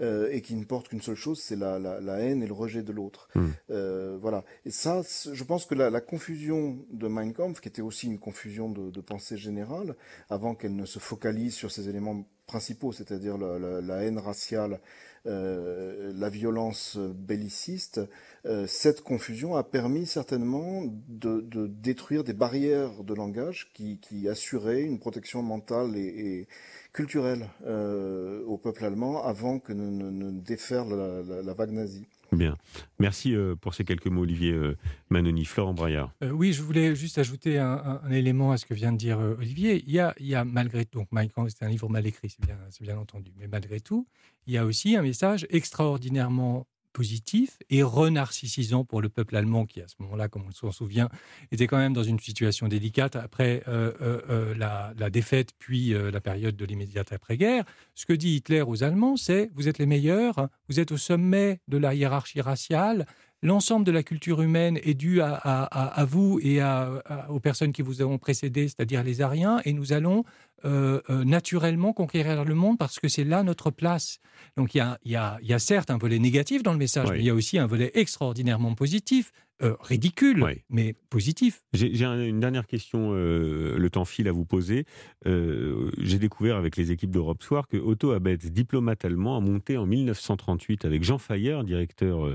Euh, 0.00 0.30
et 0.32 0.40
qui 0.40 0.54
ne 0.54 0.64
portent 0.64 0.88
qu'une 0.88 1.02
seule 1.02 1.16
chose, 1.16 1.38
c'est 1.38 1.54
la, 1.54 1.78
la, 1.78 2.00
la, 2.00 2.18
haine 2.18 2.42
et 2.42 2.46
le 2.46 2.54
rejet 2.54 2.82
de 2.82 2.92
l'autre. 2.92 3.28
Hmm. 3.34 3.50
Euh, 3.70 4.16
voilà. 4.18 4.42
Et 4.64 4.70
ça, 4.70 5.02
je 5.02 5.44
pense 5.44 5.66
que 5.66 5.74
la, 5.74 5.90
la, 5.90 6.00
confusion 6.00 6.78
de 6.90 7.08
Mein 7.08 7.34
Kampf, 7.34 7.60
qui 7.60 7.68
était 7.68 7.82
aussi 7.82 8.06
une 8.06 8.18
confusion 8.18 8.70
de, 8.70 8.90
de 8.90 9.00
pensée 9.02 9.36
générale, 9.36 9.94
avant 10.30 10.54
qu'elle 10.54 10.74
ne 10.74 10.86
se 10.86 10.98
focalise 10.98 11.54
sur 11.54 11.70
ces 11.70 11.90
éléments 11.90 12.24
principaux, 12.46 12.92
c'est-à-dire 12.92 13.36
la, 13.36 13.80
la, 13.80 14.02
haine 14.02 14.18
raciale, 14.18 14.80
euh, 15.26 16.12
la 16.16 16.28
violence 16.28 16.96
belliciste, 16.98 18.00
euh, 18.44 18.66
cette 18.66 19.02
confusion 19.02 19.54
a 19.54 19.62
permis 19.62 20.04
certainement 20.04 20.82
de, 21.08 21.40
de, 21.42 21.68
détruire 21.68 22.24
des 22.24 22.32
barrières 22.32 23.04
de 23.04 23.14
langage 23.14 23.70
qui, 23.72 23.98
qui 23.98 24.28
assuraient 24.28 24.82
une 24.82 24.98
protection 24.98 25.42
mentale 25.42 25.96
et, 25.96 26.00
et 26.40 26.48
culturelle 26.92 27.48
euh, 27.66 28.42
au 28.46 28.58
peuple 28.58 28.84
allemand 28.84 29.24
avant 29.24 29.60
que 29.60 29.72
ne, 29.72 29.88
ne, 29.90 30.10
ne 30.10 30.30
déferle 30.40 30.96
la, 31.28 31.42
la, 31.42 31.52
vague 31.54 31.70
nazie. 31.70 32.06
Bien. 32.32 32.56
Merci 32.98 33.34
euh, 33.34 33.54
pour 33.54 33.74
ces 33.74 33.84
quelques 33.84 34.06
mots, 34.06 34.22
Olivier 34.22 34.52
euh, 34.52 34.76
Manoni. 35.10 35.44
Florent 35.44 35.74
Braillard. 35.74 36.12
Euh, 36.22 36.30
oui, 36.30 36.52
je 36.52 36.62
voulais 36.62 36.96
juste 36.96 37.18
ajouter 37.18 37.58
un, 37.58 38.00
élément 38.10 38.52
à 38.52 38.56
ce 38.56 38.64
que 38.64 38.74
vient 38.74 38.92
de 38.92 38.96
dire 38.96 39.18
Olivier. 39.18 39.84
Il 39.86 39.92
y 39.92 40.00
a, 40.00 40.14
il 40.18 40.26
y 40.26 40.34
a 40.34 40.44
malgré 40.44 40.84
tout, 40.86 40.98
donc 41.00 41.08
Kampf, 41.34 41.52
c'est 41.56 41.64
un 41.64 41.68
livre 41.68 41.88
mal 41.88 42.06
écrit, 42.06 42.30
c'est 42.30 42.44
bien, 42.44 42.56
bien 42.80 42.98
entendu, 42.98 43.32
mais 43.38 43.48
malgré 43.48 43.80
tout, 43.80 44.06
il 44.46 44.54
y 44.54 44.58
a 44.58 44.64
aussi 44.64 44.96
un 44.96 45.02
message 45.02 45.46
extraordinairement 45.50 46.66
positif 46.92 47.58
et 47.70 47.82
renarcissisant 47.82 48.84
pour 48.84 49.00
le 49.00 49.08
peuple 49.08 49.36
allemand 49.36 49.66
qui, 49.66 49.80
à 49.80 49.88
ce 49.88 49.94
moment-là, 50.00 50.28
comme 50.28 50.44
on 50.46 50.52
s'en 50.52 50.72
souvient, 50.72 51.08
était 51.50 51.66
quand 51.66 51.78
même 51.78 51.92
dans 51.92 52.02
une 52.02 52.20
situation 52.20 52.68
délicate 52.68 53.16
après 53.16 53.62
euh, 53.68 53.92
euh, 54.00 54.20
euh, 54.30 54.54
la, 54.54 54.92
la, 54.98 55.10
défaite 55.10 55.50
puis 55.58 55.94
la 55.94 56.20
période 56.20 56.56
de 56.56 56.64
l'immédiate 56.64 57.12
après-guerre. 57.12 57.64
Ce 57.94 58.06
que 58.06 58.12
dit 58.12 58.36
Hitler 58.36 58.62
aux 58.62 58.84
Allemands, 58.84 59.16
c'est 59.16 59.50
vous 59.54 59.68
êtes 59.68 59.78
les 59.78 59.86
meilleurs, 59.86 60.48
vous 60.68 60.80
êtes 60.80 60.92
au 60.92 60.96
sommet 60.96 61.60
de 61.68 61.78
la 61.78 61.94
hiérarchie 61.94 62.40
raciale, 62.40 63.06
l'ensemble 63.42 63.84
de 63.84 63.92
la 63.92 64.02
culture 64.02 64.40
humaine 64.40 64.78
est 64.82 64.94
due 64.94 65.20
à, 65.20 65.34
à, 65.34 66.00
à 66.00 66.04
vous 66.04 66.38
et 66.42 66.60
à, 66.60 67.02
aux 67.28 67.40
personnes 67.40 67.72
qui 67.72 67.82
vous 67.82 68.02
ont 68.02 68.18
précédé, 68.18 68.68
c'est-à-dire 68.68 69.02
les 69.02 69.20
Ariens, 69.20 69.60
et 69.64 69.72
nous 69.72 69.92
allons 69.92 70.24
euh, 70.64 71.00
euh, 71.10 71.24
naturellement 71.24 71.92
conquérir 71.92 72.44
le 72.44 72.54
monde 72.54 72.78
parce 72.78 73.00
que 73.00 73.08
c'est 73.08 73.24
là 73.24 73.42
notre 73.42 73.72
place. 73.72 74.20
Donc 74.56 74.74
il 74.74 74.78
y 74.78 74.80
a, 74.80 74.96
y, 75.04 75.16
a, 75.16 75.38
y 75.42 75.52
a, 75.52 75.58
certes 75.58 75.90
un 75.90 75.98
volet 75.98 76.20
négatif 76.20 76.62
dans 76.62 76.72
le 76.72 76.78
message, 76.78 77.08
mais 77.10 77.18
il 77.18 77.24
y 77.24 77.30
a 77.30 77.34
aussi 77.34 77.58
un 77.58 77.66
volet 77.66 77.90
extraordinairement 77.94 78.74
positif. 78.74 79.32
Euh, 79.62 79.76
ridicule, 79.80 80.44
mais 80.70 80.92
positif. 81.08 81.62
J'ai 81.72 82.02
une 82.02 82.40
dernière 82.40 82.66
question, 82.66 83.12
le 83.12 83.88
temps 83.90 84.04
file 84.04 84.26
à 84.26 84.32
vous 84.32 84.44
poser. 84.44 84.86
J'ai 85.24 86.18
découvert 86.18 86.56
avec 86.56 86.76
les 86.76 86.90
équipes 86.90 87.12
d'Europe 87.12 87.44
Soir 87.44 87.68
que 87.68 87.76
Otto 87.76 88.10
Abetz, 88.10 88.50
diplomate 88.50 89.04
allemand, 89.04 89.36
a 89.36 89.40
monté 89.40 89.76
en 89.76 89.86
1938 89.86 90.84
avec 90.84 91.04
Jean 91.04 91.18
Fayard, 91.18 91.62
directeur 91.62 92.34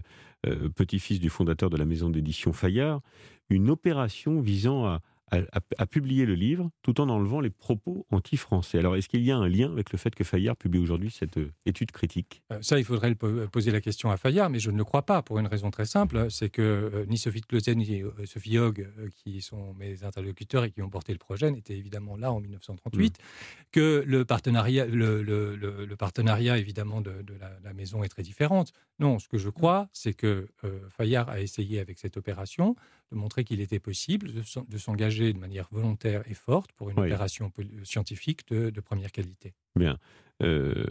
petit-fils 0.75 1.19
du 1.19 1.29
fondateur 1.29 1.69
de 1.69 1.77
la 1.77 1.85
maison 1.85 2.09
d'édition 2.09 2.53
Fayard, 2.53 3.01
une 3.49 3.69
opération 3.69 4.39
visant 4.39 4.85
à 4.85 5.01
a, 5.31 5.85
publié 5.85 6.25
le 6.25 6.35
livre 6.35 6.69
tout 6.81 7.01
en 7.01 7.09
enlevant 7.09 7.41
les 7.41 7.49
propos 7.49 8.05
anti-français. 8.11 8.79
Alors, 8.79 8.95
est-ce 8.95 9.09
qu'il 9.09 9.23
y 9.23 9.31
a 9.31 9.37
un 9.37 9.47
lien 9.47 9.71
avec 9.71 9.91
le 9.91 9.97
fait 9.97 10.15
que 10.15 10.23
Fayard 10.23 10.55
publie 10.55 10.79
aujourd'hui 10.79 11.11
cette 11.11 11.37
euh, 11.37 11.51
étude 11.65 11.91
critique? 11.91 12.43
Euh, 12.51 12.61
Ça, 12.61 12.79
il 12.79 12.85
faudrait 12.85 13.15
poser 13.15 13.71
la 13.71 13.81
question 13.81 14.09
à 14.09 14.17
Fayard, 14.17 14.49
mais 14.49 14.59
je 14.59 14.71
ne 14.71 14.77
le 14.77 14.83
crois 14.85 15.01
pas 15.01 15.21
pour 15.21 15.39
une 15.39 15.47
raison 15.47 15.69
très 15.69 15.85
simple 15.85 16.27
c'est 16.29 16.49
que 16.49 16.61
euh, 16.61 17.05
ni 17.07 17.17
Sophie 17.17 17.41
Closet 17.41 17.75
ni 17.75 18.03
Sophie 18.25 18.57
Hogg, 18.57 18.87
qui 19.15 19.41
sont 19.41 19.73
mes 19.73 20.03
interlocuteurs 20.03 20.63
et 20.63 20.71
qui 20.71 20.81
ont 20.81 20.89
porté 20.89 21.11
le 21.11 21.19
projet, 21.19 21.51
n'étaient 21.51 21.77
évidemment 21.77 22.15
là 22.15 22.31
en 22.31 22.39
1938, 22.39 23.17
mm. 23.17 23.23
que 23.71 24.03
le 24.05 24.25
partenariat, 24.25 24.85
le, 24.85 25.21
le, 25.21 25.55
le, 25.55 25.95
partenariat 25.95 26.57
évidemment 26.57 27.01
de, 27.01 27.21
de 27.21 27.33
la, 27.39 27.51
la, 27.63 27.73
maison 27.73 28.03
est 28.03 28.09
très 28.09 28.23
différente. 28.23 28.71
Non, 28.99 29.19
ce 29.19 29.27
que 29.27 29.37
je 29.37 29.49
crois, 29.49 29.89
c'est 29.93 30.13
que 30.13 30.47
Fayard 30.89 31.29
a 31.29 31.41
essayé 31.41 31.79
avec 31.79 31.99
cette 31.99 32.17
opération 32.17 32.75
de 33.11 33.15
montrer 33.15 33.43
qu'il 33.43 33.61
était 33.61 33.79
possible 33.79 34.31
de 34.33 34.77
s'engager 34.77 35.33
de 35.33 35.39
manière 35.39 35.67
volontaire 35.71 36.23
et 36.29 36.33
forte 36.33 36.71
pour 36.73 36.89
une 36.89 36.99
opération 36.99 37.51
scientifique 37.83 38.47
de, 38.49 38.81
première 38.81 39.11
qualité. 39.11 39.53
Bien. 39.75 39.97
Euh, 40.43 40.85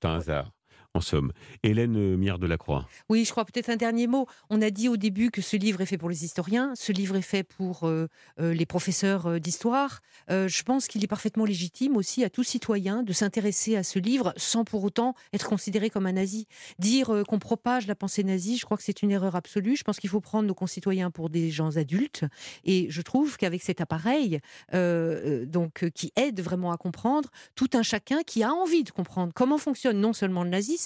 c'est 0.00 0.08
un 0.08 0.16
hasard. 0.16 0.52
En 0.94 1.00
somme. 1.00 1.32
Hélène 1.62 2.16
Mière 2.16 2.38
de 2.38 2.46
la 2.46 2.56
Croix. 2.56 2.88
Oui, 3.08 3.24
je 3.24 3.30
crois 3.30 3.44
peut-être 3.44 3.70
un 3.70 3.76
dernier 3.76 4.08
mot. 4.08 4.26
On 4.48 4.60
a 4.60 4.70
dit 4.70 4.88
au 4.88 4.96
début 4.96 5.30
que 5.30 5.40
ce 5.40 5.56
livre 5.56 5.80
est 5.80 5.86
fait 5.86 5.98
pour 5.98 6.10
les 6.10 6.24
historiens, 6.24 6.72
ce 6.74 6.90
livre 6.90 7.14
est 7.14 7.22
fait 7.22 7.44
pour 7.44 7.84
euh, 7.84 8.08
euh, 8.40 8.52
les 8.52 8.66
professeurs 8.66 9.26
euh, 9.26 9.38
d'histoire. 9.38 10.00
je 10.28 10.62
pense 10.62 10.88
qu'il 10.88 11.02
est 11.04 11.08
parfaitement 11.08 11.44
légitime 11.44 11.96
aussi 11.96 12.24
à 12.24 12.30
tout 12.30 12.42
citoyen 12.42 13.02
de 13.02 13.12
s'intéresser 13.12 13.76
à 13.76 13.82
ce 13.82 13.98
livre 13.98 14.32
sans 14.36 14.64
pour 14.64 14.82
autant 14.82 15.14
être 15.32 15.48
considéré 15.48 15.90
comme 15.90 16.06
un 16.06 16.12
nazi. 16.12 16.46
Dire 16.78 17.22
qu'on 17.28 17.38
propage 17.38 17.86
la 17.86 17.94
pensée 17.94 18.24
nazie, 18.24 18.56
je 18.56 18.64
crois 18.64 18.76
que 18.76 18.82
c'est 18.82 19.02
une 19.02 19.10
erreur 19.10 19.36
absolue. 19.36 19.76
Je 19.76 19.84
pense 19.84 19.98
qu'il 19.98 20.10
faut 20.10 20.20
prendre 20.20 20.48
nos 20.48 20.54
concitoyens 20.54 21.10
pour 21.10 21.30
des 21.30 21.50
gens 21.50 21.76
adultes. 21.76 22.24
Et 22.64 22.86
je 22.90 23.02
trouve 23.02 23.36
qu'avec 23.36 23.62
cet 23.62 23.80
appareil, 23.80 24.40
donc 24.72 25.88
qui 25.94 26.12
aide 26.16 26.40
vraiment 26.40 26.72
à 26.72 26.76
comprendre, 26.76 27.30
tout 27.54 27.70
un 27.74 27.82
chacun 27.82 28.22
qui 28.22 28.42
a 28.42 28.52
envie 28.52 28.84
de 28.84 28.90
comprendre 28.90 29.32
comment 29.34 29.58
fonctionne 29.58 30.00
non 30.00 30.12
seulement 30.12 30.44
le 30.44 30.50
nazisme, 30.50 30.79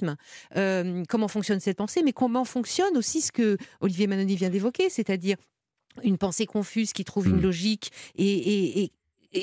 comment 1.09 1.29
fonctionne 1.29 1.61
cette 1.61 1.79
pensée, 1.79 2.03
mais 2.03 2.13
comment 2.13 2.45
fonctionne 2.45 2.97
aussi 2.97 3.21
ce 3.21 3.33
que 3.33 3.57
Olivier 3.81 4.07
Manoni 4.07 4.37
vient 4.37 4.51
d'évoquer, 4.51 4.91
c'est-à-dire 4.91 5.37
une 6.03 6.19
pensée 6.19 6.47
confuse 6.47 6.93
qui 6.93 7.05
trouve 7.05 7.29
une 7.29 7.37
mmh. 7.37 7.43
logique 7.43 7.93
et, 8.17 8.91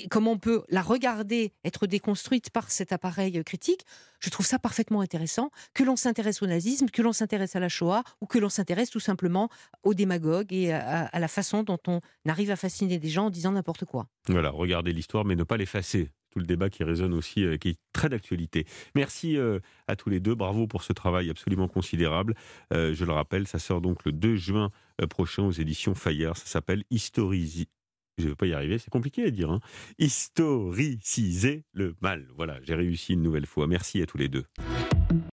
comment 0.09 0.31
on 0.31 0.37
peut 0.37 0.63
la 0.69 0.81
regarder 0.81 1.51
être 1.63 1.87
déconstruite 1.87 2.49
par 2.49 2.71
cet 2.71 2.91
appareil 2.91 3.43
critique, 3.43 3.85
je 4.19 4.29
trouve 4.29 4.45
ça 4.45 4.59
parfaitement 4.59 5.01
intéressant, 5.01 5.51
que 5.73 5.83
l'on 5.83 5.95
s'intéresse 5.95 6.41
au 6.41 6.47
nazisme, 6.47 6.87
que 6.89 7.01
l'on 7.01 7.11
s'intéresse 7.11 7.55
à 7.55 7.59
la 7.59 7.69
Shoah, 7.69 8.03
ou 8.21 8.25
que 8.25 8.39
l'on 8.39 8.49
s'intéresse 8.49 8.89
tout 8.89 8.99
simplement 8.99 9.49
aux 9.83 9.93
démagogues 9.93 10.53
et 10.53 10.71
à, 10.71 11.19
la 11.19 11.27
façon 11.27 11.63
dont 11.63 11.79
on 11.87 11.99
arrive 12.25 12.51
à 12.51 12.55
fasciner 12.55 12.99
des 12.99 13.09
gens 13.09 13.25
en 13.25 13.29
disant 13.29 13.51
n'importe 13.51 13.85
quoi. 13.85 14.07
Voilà, 14.27 14.49
regarder 14.49 14.93
l'histoire, 14.93 15.25
mais 15.25 15.35
ne 15.35 15.43
pas 15.43 15.57
l'effacer 15.57 16.09
tout 16.31 16.39
le 16.39 16.45
débat 16.45 16.69
qui 16.69 16.83
résonne 16.83 17.13
aussi, 17.13 17.45
euh, 17.45 17.57
qui 17.57 17.69
est 17.69 17.79
très 17.93 18.09
d'actualité. 18.09 18.65
Merci 18.95 19.37
euh, 19.37 19.59
à 19.87 19.95
tous 19.95 20.09
les 20.09 20.19
deux, 20.19 20.33
bravo 20.33 20.65
pour 20.65 20.83
ce 20.83 20.93
travail 20.93 21.29
absolument 21.29 21.67
considérable. 21.67 22.35
Euh, 22.73 22.93
je 22.93 23.05
le 23.05 23.11
rappelle, 23.11 23.47
ça 23.47 23.59
sort 23.59 23.81
donc 23.81 24.03
le 24.05 24.11
2 24.11 24.35
juin 24.35 24.71
prochain 25.09 25.43
aux 25.43 25.51
éditions 25.51 25.95
Fayard, 25.95 26.37
ça 26.37 26.45
s'appelle 26.45 26.83
Historiser. 26.91 27.67
Je 28.17 28.25
ne 28.25 28.29
vais 28.29 28.35
pas 28.35 28.45
y 28.45 28.53
arriver, 28.53 28.77
c'est 28.77 28.91
compliqué 28.91 29.23
à 29.25 29.31
dire. 29.31 29.49
Hein. 29.49 29.61
Historiciser 29.97 31.63
le 31.73 31.95
mal. 32.01 32.27
Voilà, 32.35 32.59
j'ai 32.63 32.75
réussi 32.75 33.13
une 33.13 33.23
nouvelle 33.23 33.47
fois. 33.47 33.67
Merci 33.67 34.01
à 34.01 34.05
tous 34.05 34.17
les 34.17 34.27
deux. 34.27 34.45